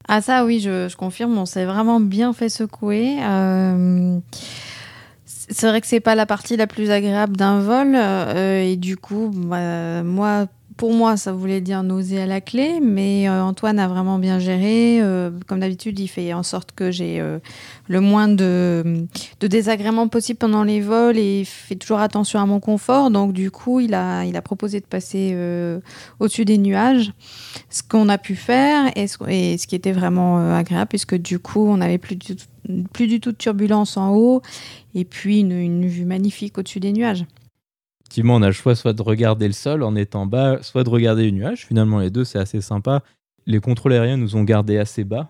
[0.09, 3.19] Ah ça, oui, je, confirme, on s'est vraiment bien fait secouer.
[3.23, 4.19] Euh,
[5.25, 8.97] c'est vrai que c'est pas la partie la plus agréable d'un vol, euh, et du
[8.97, 10.47] coup, bah, moi,
[10.79, 14.39] pour moi, ça voulait dire nausée à la clé, mais euh, Antoine a vraiment bien
[14.39, 15.03] géré.
[15.03, 17.41] Euh, comme d'habitude, il fait en sorte que j'ai euh,
[17.89, 19.05] le moins de,
[19.41, 23.11] désagréments possible pendant les vols et il fait toujours attention à mon confort.
[23.11, 25.37] Donc, du coup, il a, proposé de passer
[26.21, 27.13] au-dessus des nuages,
[27.71, 31.79] ce qu'on a pu faire et ce, qui était vraiment agréable, puisque du coup, on
[31.79, 32.37] n'avait plus du,
[33.21, 34.43] tout de turbulence en haut
[34.95, 37.27] et puis une vue magnifique au-dessus des nuages
[38.09, 40.89] effectivement, on a le choix soit de regarder le sol en étant bas, soit de
[40.89, 41.67] regarder les nuages.
[41.67, 43.03] Finalement, les deux, c'est assez sympa.
[43.45, 45.29] Les contrôles aériens nous ont gardés assez bas,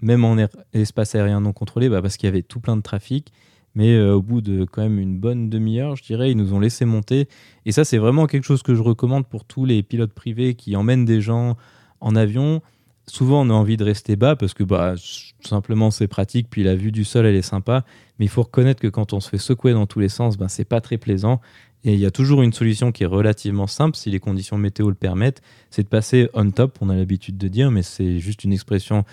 [0.00, 0.36] même en
[0.72, 3.32] espace aérien non contrôlé, bah, parce qu'il y avait tout plein de trafic.
[3.74, 6.60] Mais euh, au bout de quand même une bonne demi-heure, je dirais, ils nous ont
[6.60, 7.28] laissé monter.
[7.66, 10.76] Et ça, c'est vraiment quelque chose que je recommande pour tous les pilotes privés qui
[10.76, 11.56] emmènent des gens
[12.00, 12.62] en avion.
[13.08, 16.62] Souvent, on a envie de rester bas parce que bah, tout simplement c'est pratique, puis
[16.62, 17.84] la vue du sol elle est sympa.
[18.20, 20.46] Mais il faut reconnaître que quand on se fait secouer dans tous les sens, ben,
[20.46, 21.40] c'est pas très plaisant.
[21.84, 24.88] Et il y a toujours une solution qui est relativement simple, si les conditions météo
[24.88, 28.44] le permettent, c'est de passer on top, on a l'habitude de dire, mais c'est juste
[28.44, 29.04] une expression,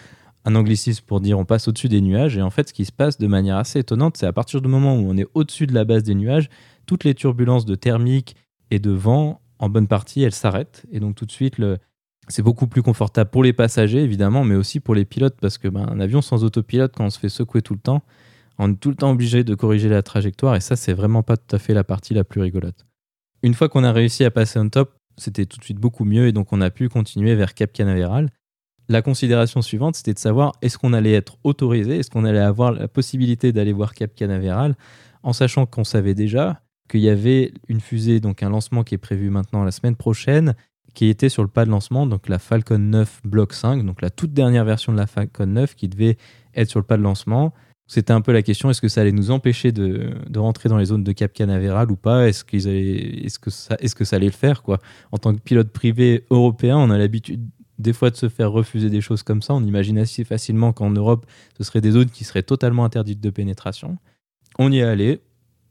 [0.44, 2.38] un anglicisme pour dire on passe au-dessus des nuages.
[2.38, 4.68] Et en fait, ce qui se passe de manière assez étonnante, c'est à partir du
[4.68, 6.50] moment où on est au-dessus de la base des nuages,
[6.86, 8.36] toutes les turbulences de thermique
[8.70, 10.86] et de vent, en bonne partie, elles s'arrêtent.
[10.92, 11.56] Et donc tout de suite,
[12.28, 15.70] c'est beaucoup plus confortable pour les passagers, évidemment, mais aussi pour les pilotes, parce que
[15.70, 18.04] ben, un avion sans autopilote, quand on se fait secouer tout le temps,
[18.58, 21.38] on est tout le temps obligé de corriger la trajectoire et ça, c'est vraiment pas
[21.38, 22.86] tout à fait la partie la plus rigolote.
[23.44, 26.28] Une fois qu'on a réussi à passer on top, c'était tout de suite beaucoup mieux
[26.28, 28.30] et donc on a pu continuer vers Cap Canaveral.
[28.90, 32.72] La considération suivante, c'était de savoir est-ce qu'on allait être autorisé, est-ce qu'on allait avoir
[32.72, 34.76] la possibilité d'aller voir Cap Canaveral,
[35.24, 39.00] en sachant qu'on savait déjà qu'il y avait une fusée, donc un lancement qui est
[39.00, 40.56] prévu maintenant la semaine prochaine,
[40.94, 44.10] qui était sur le pas de lancement, donc la Falcon 9 Block 5, donc la
[44.10, 46.18] toute dernière version de la Falcon 9 qui devait
[46.56, 47.54] être sur le pas de lancement.
[47.88, 50.86] C'était un peu la question est-ce que ça allait nous empêcher de, rentrer dans les
[50.86, 52.28] zones de Cap Canaveral ou pas?
[52.28, 54.80] Est-ce est-ce que ça, est-ce que ça allait le faire quoi?
[55.12, 57.48] En tant que pilote privé européen, on a l'habitude
[57.80, 59.54] des fois de se faire refuser des choses comme ça.
[59.54, 61.26] On imagine assez facilement qu'en Europe,
[61.58, 63.98] ce seraient des zones qui seraient totalement interdites de pénétration.
[64.60, 65.22] On y est allé.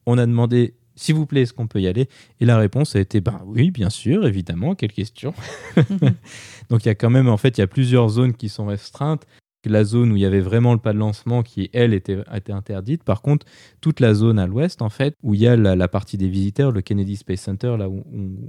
[0.07, 2.09] On a demandé s'il vous plaît, est-ce qu'on peut y aller?
[2.41, 4.75] Et la réponse a été ben oui, bien sûr, évidemment.
[4.75, 5.35] Quelle question
[6.71, 8.67] Donc il y a quand même en fait il y a plusieurs zones qui sont
[8.67, 9.27] restreintes
[9.69, 13.05] la zone où il y avait vraiment le pas de lancement qui, elle, était, interdite.
[13.05, 13.47] Par contre,
[13.81, 16.73] toute la zone à l'ouest, en fait, où il y a la, partie des visiteurs,
[16.73, 18.05] le Kennedy Space Center, là où,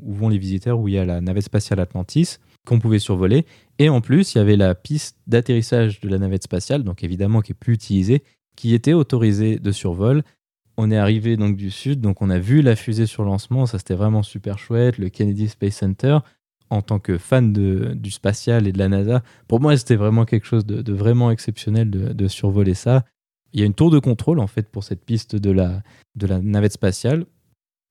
[0.06, 3.46] vont les visiteurs, où il y a la navette spatiale Atlantis, qu'on pouvait survoler.
[3.80, 7.42] Et en plus, il y avait la piste d'atterrissage de la navette spatiale, donc évidemment
[7.42, 8.24] qui est plus utilisée,
[8.56, 10.24] qui était autorisée de survol.
[10.78, 13.80] On est arrivé donc du sud, donc on a vu la fusée sur lancement, ça
[13.80, 16.20] c'était vraiment super chouette, le Kennedy Space Center
[16.70, 20.26] en tant que fan de, du spatial et de la NASA, pour moi, c'était vraiment
[20.26, 23.06] quelque chose de, vraiment exceptionnel de, survoler ça.
[23.54, 25.82] Il y a une tour de contrôle, en fait, pour cette piste de la,
[26.16, 27.26] de la navette spatiale.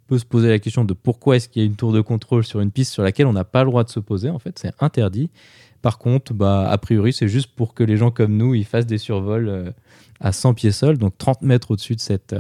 [0.05, 2.01] On peut se poser la question de pourquoi est-ce qu'il y a une tour de
[2.01, 4.39] contrôle sur une piste sur laquelle on n'a pas le droit de se poser, en
[4.39, 5.31] fait, c'est interdit.
[5.83, 8.87] Par contre, bah, a priori, c'est juste pour que les gens comme nous, ils fassent
[8.87, 9.71] des survols euh,
[10.21, 12.37] à 100 pieds sol, donc 30 mètres au-dessus de cette,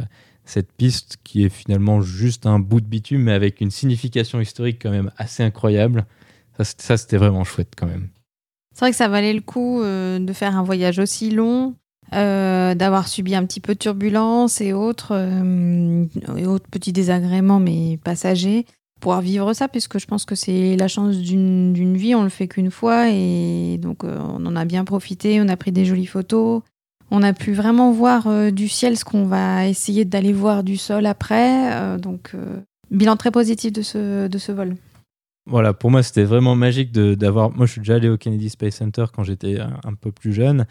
[0.46, 4.78] cette piste qui est finalement juste un bout de bitume, mais avec une signification historique
[4.80, 6.06] quand même assez incroyable.
[6.64, 8.08] Ça, c'était vraiment chouette quand même.
[8.76, 11.74] C'est vrai que ça valait le coup euh, de faire un voyage aussi long,
[12.12, 16.04] euh, d'avoir subi un petit peu de turbulence et autres, euh,
[16.36, 18.66] et autres petits désagréments, mais passagers,
[19.00, 22.48] pouvoir vivre ça, puisque je pense que c'est la chance d'une vie, on le fait
[22.48, 26.60] qu'une fois, et donc on en a bien profité, on a pris des jolies photos,
[27.10, 31.06] on a pu vraiment voir du ciel ce qu'on va essayer d'aller voir du sol
[31.06, 32.32] après, donc
[32.90, 34.76] bilan très positif de ce vol.
[35.46, 37.50] Voilà, pour moi, c'était vraiment magique d'avoir.
[37.50, 40.66] Moi, je suis déjà allé au Kennedy Space Center quand j'étais un, peu plus jeune.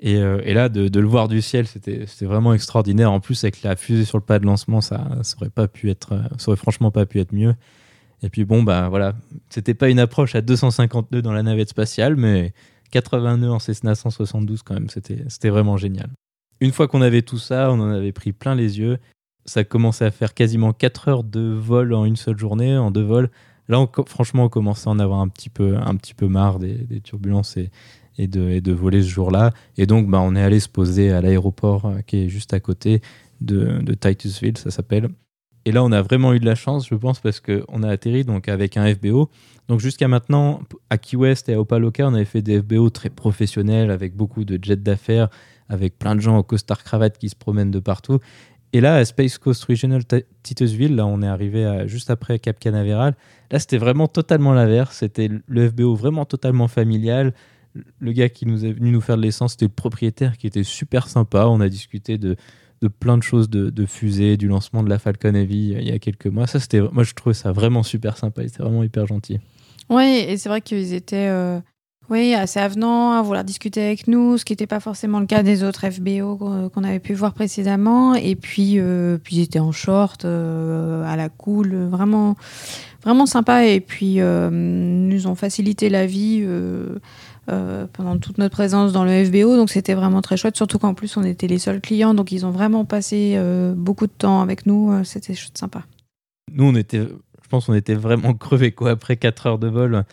[0.00, 3.10] Et, euh, et là, de, le voir du ciel, c'était vraiment extraordinaire.
[3.10, 5.90] En plus, avec la fusée sur le pas de lancement, ça, ça aurait pas pu
[5.90, 7.54] être, ça aurait franchement pas pu être mieux.
[8.22, 9.14] Et puis bon, bah voilà,
[9.50, 12.54] c'était pas une approche à 250 nœuds dans la navette spatiale, mais
[12.90, 16.08] 80 nœuds en Cessna 172 quand même, c'était vraiment génial.
[16.60, 18.98] Une fois qu'on avait tout ça, on en avait pris plein les yeux.
[19.44, 23.02] Ça commençait à faire quasiment 4 heures de vol en une seule journée, en deux
[23.02, 23.30] vols.
[23.68, 27.00] Là, franchement, on commençait à en avoir un petit peu, un petit peu marre des,
[27.02, 29.52] turbulences et, de, voler ce jour-là.
[29.78, 32.60] Et donc, bah, on est allé se poser à l'aéroport euh, qui est juste à
[32.60, 33.00] côté
[33.40, 35.08] de, Titusville, ça s'appelle.
[35.66, 38.24] Et là, on a vraiment eu de la chance, je pense, parce qu'on a atterri
[38.24, 39.30] donc avec un FBO.
[39.68, 40.60] Donc jusqu'à maintenant,
[40.90, 44.44] à Key West et à Opaloka, on avait fait des FBO très professionnels, avec beaucoup
[44.44, 45.30] de jets d'affaires,
[45.70, 48.18] avec plein de gens au costard cravate qui se promènent de partout.
[48.74, 50.02] Et là, à Space Coast Regional
[50.42, 53.14] Titusville, là, on est arrivé juste après Cap Canaveral.
[53.54, 54.96] Là, c'était vraiment totalement l'inverse.
[54.96, 57.34] C'était le FBO vraiment totalement familial.
[58.00, 60.64] Le gars qui nous est venu nous faire de l'essence, c'était le propriétaire qui était
[60.64, 61.46] super sympa.
[61.46, 62.34] On a discuté de,
[62.82, 65.92] de plein de choses de, de fusée, du lancement de la Falcon Heavy il y
[65.92, 66.48] a quelques mois.
[66.48, 68.42] Ça, c'était, moi, je trouvais ça vraiment super sympa.
[68.42, 69.38] C'était vraiment hyper gentil.
[69.88, 71.60] Oui, et c'est vrai qu'ils étaient euh,
[72.10, 75.42] oui, assez avenants à vouloir discuter avec nous, ce qui n'était pas forcément le cas
[75.42, 78.14] des autres FBO qu'on avait pu voir précédemment.
[78.14, 82.36] Et puis, euh, puis ils étaient en short, euh, à la cool, vraiment,
[83.04, 83.66] vraiment sympa.
[83.66, 86.46] Et puis, euh, nous ont facilité la vie
[87.92, 89.56] pendant toute notre présence dans le FBO.
[89.56, 92.14] Donc, c'était vraiment très chouette, surtout qu'en plus, on était les seuls clients.
[92.14, 93.38] Donc, ils ont vraiment passé
[93.76, 94.92] beaucoup de temps avec nous.
[95.04, 95.84] c'était sympa.
[96.52, 100.04] Nous, on était, je pense, on était vraiment crevés, quoi, après 4 heures de vol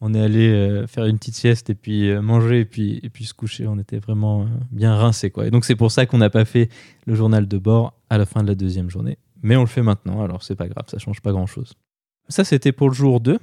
[0.00, 3.24] on est allé euh, faire une petite sieste et puis euh, manger et puis, puis
[3.24, 3.66] se coucher.
[3.66, 5.30] On était vraiment euh, bien rincés.
[5.30, 5.50] Quoi.
[5.50, 6.68] Donc c'est pour ça qu'on n'a pas fait
[7.06, 9.18] le journal de bord à la fin de la deuxième journée.
[9.42, 11.74] Mais on le fait maintenant, alors c'est pas grave, ça change pas grand-chose.
[12.28, 13.38] Ça c'était pour le jour 2,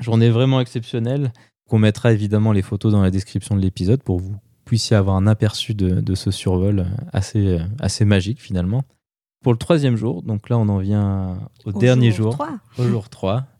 [0.00, 1.32] journée vraiment exceptionnelle,
[1.68, 5.16] qu'on mettra évidemment les photos dans la description de l'épisode pour que vous puissiez avoir
[5.16, 8.84] un aperçu de, ce survol assez, assez magique finalement.
[9.42, 12.36] Pour le troisième jour, donc là on en vient au, dernier jour,
[12.78, 13.46] au jour 3.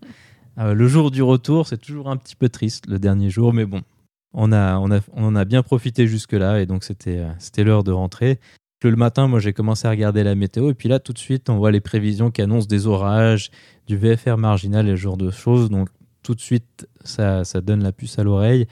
[0.59, 3.67] Euh, le jour du retour, c'est toujours un petit peu triste, le dernier jour, mais
[3.67, 3.83] bon,
[4.33, 7.63] on, a, on, a, on en a bien profité jusque-là, et donc c'était euh, c'était
[7.63, 8.41] l'heure de rentrer.
[8.83, 11.51] Le matin, moi, j'ai commencé à regarder la météo, et puis là, tout de suite,
[11.51, 13.51] on voit les prévisions qui annoncent des orages,
[13.87, 15.89] du VFR marginal et ce genre de choses, donc
[16.23, 18.67] tout de suite, ça, ça donne la puce à l'oreille.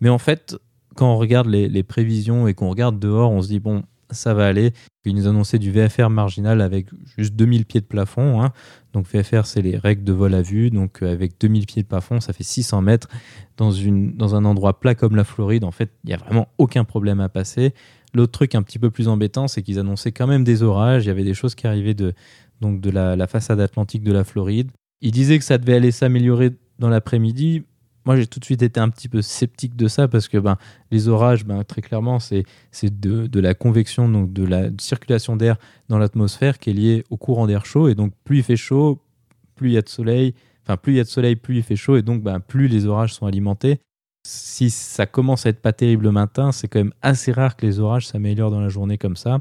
[0.00, 0.56] Mais en fait,
[0.94, 4.46] quand on regarde les, prévisions et qu'on regarde dehors, on se dit, bon, ça va
[4.46, 4.72] aller.
[5.04, 8.42] Il nous annonçait du VFR marginal avec juste 2000 pieds de plafond.
[8.42, 8.52] Hein.
[8.92, 10.70] Donc VFR, c'est les règles de vol à vue.
[10.70, 13.08] Donc euh, avec 2000 pieds de plafond, ça fait 600 mètres.
[13.56, 16.48] Dans, une, dans un endroit plat comme la Floride, en fait, il n'y a vraiment
[16.58, 17.74] aucun problème à passer.
[18.14, 21.04] L'autre truc un petit peu plus embêtant, c'est qu'ils annonçaient quand même des orages.
[21.04, 22.12] Il y avait des choses qui arrivaient de,
[22.60, 24.70] donc de la, façade atlantique de la Floride.
[25.00, 27.64] Ils disaient que ça devait aller s'améliorer dans l'après-midi
[28.04, 30.56] moi j'ai tout de suite été un petit peu sceptique de ça parce que ben,
[30.90, 32.44] les orages, ben, très clairement, c'est
[32.82, 35.56] de, de, la convection, donc de la circulation d'air
[35.88, 37.88] dans l'atmosphère qui est liée au courant d'air chaud.
[37.88, 39.00] Et donc plus il fait chaud,
[39.54, 40.34] plus il y a de soleil,
[40.64, 42.68] enfin plus il y a de soleil, plus il fait chaud, et donc ben, plus
[42.68, 43.78] les orages sont alimentés.
[44.24, 47.66] Si ça commence à être pas terrible le matin, c'est quand même assez rare que
[47.66, 49.40] les orages s'améliorent dans la journée comme ça.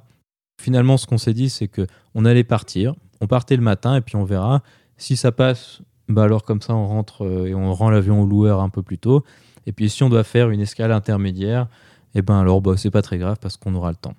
[0.60, 4.02] Finalement, ce qu'on s'est dit, c'est que on allait partir, on partait le matin et
[4.02, 4.64] puis on verra.
[4.98, 8.26] Si ça passe, bah alors comme ça on rentre euh, et on rend l'avion au
[8.26, 9.24] loueur un peu plus tôt.
[9.66, 11.68] Et puis si on doit faire une escale intermédiaire,
[12.14, 14.16] et eh ben alors bah, c'est pas très grave parce qu'on aura le temps.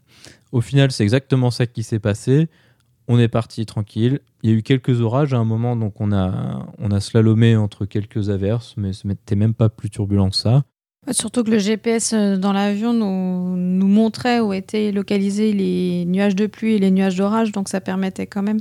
[0.50, 2.48] Au final, c'est exactement ça qui s'est passé.
[3.14, 4.20] On est parti tranquille.
[4.42, 7.56] Il y a eu quelques orages à un moment, donc on a, on a slalomé
[7.56, 10.64] entre quelques averses, mais ce n'était même pas plus turbulent que ça.
[11.10, 16.34] Surtout que le GPS euh, dans l'avion nous, nous, montrait où étaient localisés les nuages
[16.34, 18.60] de pluie et les nuages d'orage, donc ça permettait quand même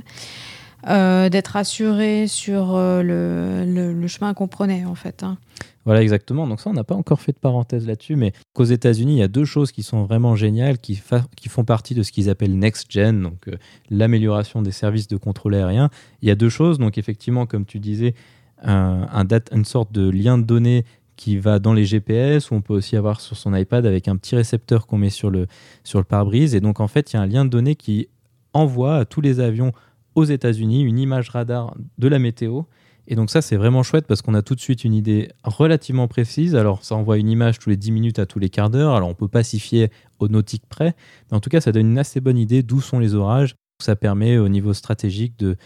[0.88, 5.22] euh, d'être assuré sur euh, le, chemin qu'on prenait en fait.
[5.22, 5.38] Hein.
[5.84, 6.46] Voilà exactement.
[6.46, 9.22] Donc ça, on n'a pas encore fait de parenthèse là-dessus, mais qu'aux États-Unis, il y
[9.22, 12.90] a deux choses qui sont vraiment géniales, qui, font partie de ce qu'ils appellent Next
[12.90, 13.56] Gen, donc euh,
[13.90, 15.88] l'amélioration des services de contrôle aérien.
[16.20, 16.78] Il y a deux choses.
[16.78, 18.14] Donc effectivement, comme tu disais,
[18.62, 19.06] un,
[19.52, 22.96] une sorte de lien de données qui va dans les GPS, ou on peut aussi
[22.96, 25.46] avoir sur son iPad avec un petit récepteur qu'on met sur le,
[25.84, 26.56] sur le pare-brise.
[26.56, 28.08] Et donc en fait, il y a un lien de données qui
[28.52, 29.72] envoie à tous les avions
[30.14, 32.62] aux États-Unis une image radar de la météo.
[33.08, 36.06] Et donc ça, c'est vraiment chouette parce qu'on a tout de suite une idée relativement
[36.06, 36.54] précise.
[36.54, 38.94] Alors ça envoie une image tous les 10 minutes à tous les quarts d'heure.
[38.94, 40.94] Alors on peut pas s'y fier au nautique près.
[41.30, 43.56] Mais en tout cas, ça donne une assez bonne idée d'où sont les orages.
[43.82, 45.56] Ça permet au niveau stratégique de,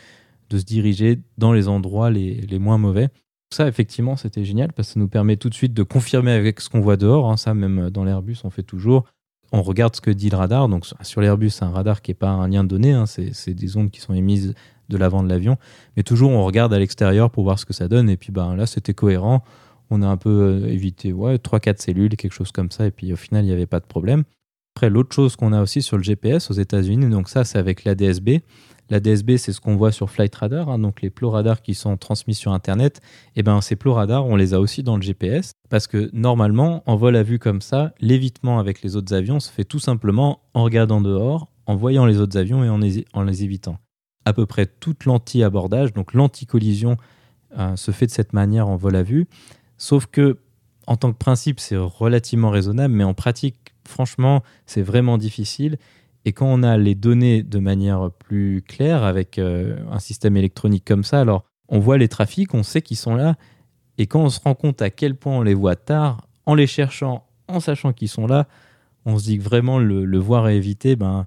[0.48, 3.08] de se diriger dans les endroits les, les moins mauvais.
[3.52, 6.60] Ça, effectivement, c'était génial parce que ça nous permet tout de suite de confirmer avec
[6.60, 7.30] ce qu'on voit dehors.
[7.30, 7.36] Hein.
[7.36, 9.04] Ça, même dans l'Airbus, on fait toujours
[9.52, 10.68] on regarde ce que dit le radar.
[10.68, 13.06] Donc sur l'Airbus, c'est un radar qui n'est pas un lien de données, hein.
[13.06, 14.54] c'est des ondes qui sont émises
[14.88, 15.56] de l'avant de l'avion.
[15.96, 18.08] Mais toujours, on regarde à l'extérieur pour voir ce que ça donne.
[18.08, 19.42] Et puis ben, là, c'était cohérent.
[19.90, 22.86] On a un peu euh, évité ouais, 3-4 cellules, quelque chose comme ça.
[22.86, 24.24] Et puis au final, il n'y avait pas de problème.
[24.76, 27.84] Après, l'autre chose qu'on a aussi sur le GPS aux États-Unis, donc ça, c'est avec
[27.84, 28.40] l'ADSB.
[28.90, 31.72] La DSB, c'est ce qu'on voit sur Flight Radar, hein, donc les plots radars qui
[31.72, 33.00] sont transmis sur Internet.
[33.36, 36.10] Et eh ben, ces plots radars, on les a aussi dans le GPS parce que
[36.12, 39.78] normalement, en vol à vue comme ça, l'évitement avec les autres avions se fait tout
[39.78, 43.78] simplement en regardant dehors, en voyant les autres avions et en les, en les évitant.
[44.26, 46.98] À peu près toute l'anti-abordage, donc l'anti-collision,
[47.58, 49.26] euh, se fait de cette manière en vol à vue.
[49.78, 50.36] Sauf que,
[50.86, 55.78] en tant que principe, c'est relativement raisonnable, mais en pratique, franchement, c'est vraiment difficile.
[56.24, 60.84] Et quand on a les données de manière plus claire avec euh, un système électronique
[60.84, 63.36] comme ça, alors on voit les trafics, on sait qu'ils sont là.
[63.98, 66.66] Et quand on se rend compte à quel point on les voit tard, en les
[66.66, 68.48] cherchant, en sachant qu'ils sont là,
[69.04, 71.26] on se dit que vraiment le, voir et éviter, ben,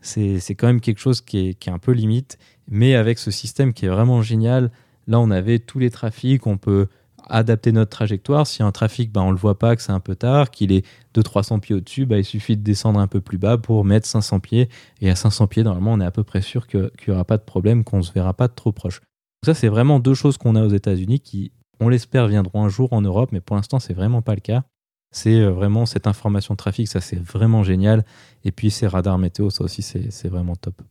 [0.00, 2.38] c'est quand même quelque chose qui est, qui est, un peu limite.
[2.68, 4.70] Mais avec ce système qui est vraiment génial,
[5.06, 6.88] là on avait tous les trafics, on peut
[7.26, 8.46] adapter notre trajectoire.
[8.46, 10.72] Si un trafic, ben, on ne le voit pas, que c'est un peu tard, qu'il
[10.72, 13.84] est de 300 pieds au-dessus, ben, il suffit de descendre un peu plus bas pour
[13.84, 14.68] mettre 500 pieds.
[15.00, 17.36] Et à 500 pieds, normalement, on est à peu près sûr qu'il n'y aura pas
[17.36, 19.00] de problème, qu'on ne se verra pas trop proche.
[19.44, 22.92] ça, c'est vraiment deux choses qu'on a aux États-Unis qui, on l'espère, viendront un jour
[22.92, 24.64] en Europe, mais pour l'instant, c'est vraiment pas le cas.
[25.12, 28.04] C'est euh, vraiment cette information de trafic, ça c'est vraiment génial.
[28.44, 30.82] Et puis ces radars météo, ça aussi c'est vraiment top.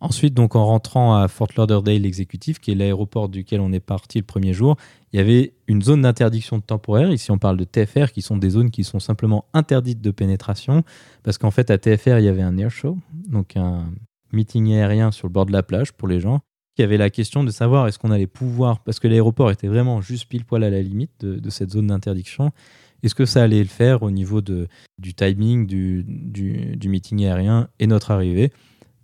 [0.00, 4.18] Ensuite, donc en rentrant à Fort Lauderdale exécutif, qui est l'aéroport duquel on est parti
[4.18, 4.76] le premier jour,
[5.12, 7.10] il y avait une zone d'interdiction temporaire.
[7.10, 10.84] Ici, on parle de TFR, qui sont des zones qui sont simplement interdites de pénétration,
[11.24, 12.96] parce qu'en fait, à TFR, il y avait un air show,
[13.28, 13.92] donc un
[14.32, 16.40] meeting aérien sur le bord de la plage pour les gens.
[16.78, 20.00] Y avait la question de savoir est-ce qu'on allait pouvoir, parce que l'aéroport était vraiment
[20.00, 22.52] juste pile poil à la limite de, cette zone d'interdiction,
[23.02, 28.12] est-ce que ça allait le faire au niveau du timing du meeting aérien et notre
[28.12, 28.52] arrivée?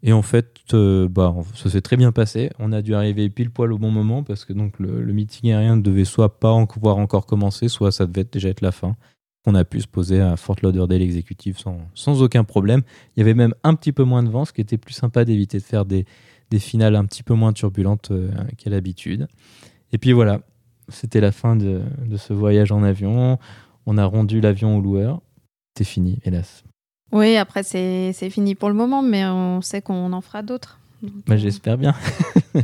[0.06, 2.50] Et en fait, euh, bah, ça s'est très bien passé.
[2.58, 5.76] On a dû arriver pile poil au bon moment parce que donc le, meeting aérien
[5.76, 8.96] ne devait soit pas pouvoir encore commencer, soit ça devait déjà être la fin.
[9.46, 12.82] On a pu se poser à Fort Lauderdale exécutif sans, sans aucun problème.
[13.16, 15.24] Il y avait même un petit peu moins de vent, ce qui était plus sympa
[15.24, 16.04] d'éviter de faire des,
[16.50, 19.26] des finales un petit peu moins turbulentes euh, qu'à l'habitude.
[19.92, 20.42] Et puis voilà,
[20.88, 23.38] c'était la fin de, de ce voyage en avion.
[23.86, 25.22] On a rendu l'avion au loueur.
[25.78, 26.62] C'est fini, hélas.
[27.14, 30.80] Oui, après, c'est fini pour le moment, mais on sait qu'on en fera d'autres.
[31.00, 31.94] Bah, euh, J'espère bien.
[32.56, 32.60] en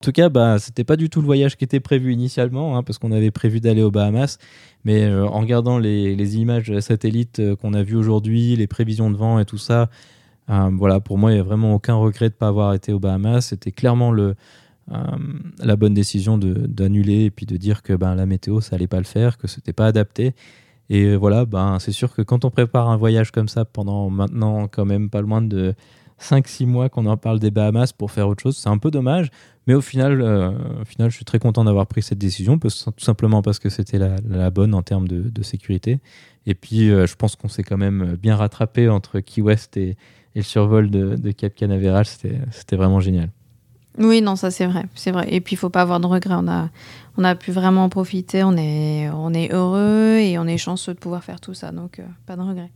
[0.00, 2.98] tout cas, bah, c'était pas du tout le voyage qui était prévu initialement, hein, parce
[2.98, 4.38] qu'on avait prévu d'aller aux Bahamas.
[4.84, 9.10] Mais euh, en regardant les, les images satellites euh, qu'on a vues aujourd'hui, les prévisions
[9.10, 9.90] de vent et tout ça,
[10.46, 13.00] voilà, pour moi, il n'y a vraiment aucun regret de ne pas avoir été aux
[13.00, 13.48] Bahamas.
[13.48, 14.34] C'était clairement le,
[14.88, 18.96] la bonne décision d'annuler et puis de dire que ben, la météo, ça allait pas
[18.96, 20.32] le faire, que c'était pas adapté.
[20.90, 24.68] Et voilà, ben, c'est sûr que quand on prépare un voyage comme ça pendant maintenant
[24.68, 25.74] quand même pas loin de
[26.20, 29.30] 5-6 mois qu'on en parle des Bahamas pour faire autre chose, c'est un peu dommage.
[29.66, 30.50] Mais au final, euh,
[30.98, 34.74] je suis très content d'avoir pris cette décision, tout simplement parce que c'était la, bonne
[34.74, 36.00] en termes de, sécurité.
[36.46, 39.96] Et puis, euh, je pense qu'on s'est quand même bien rattrapé entre Key West et,
[40.34, 42.06] le survol de Cap Canaveral.
[42.06, 43.30] C'était vraiment génial.
[43.98, 45.26] Oui, non, ça c'est vrai, c'est vrai.
[45.30, 46.36] Et puis il faut pas avoir de regrets.
[46.36, 46.70] On a,
[47.16, 48.44] on a pu vraiment en profiter.
[48.44, 51.72] On est, on est heureux et on est chanceux de pouvoir faire tout ça.
[51.72, 52.70] Donc euh, pas de regrets.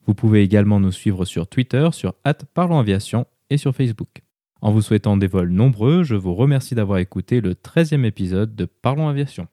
[0.05, 2.13] Vous pouvez également nous suivre sur Twitter, sur
[2.53, 4.21] @parlonsaviation et sur Facebook.
[4.61, 8.65] En vous souhaitant des vols nombreux, je vous remercie d'avoir écouté le 13e épisode de
[8.65, 9.47] Parlons Aviation.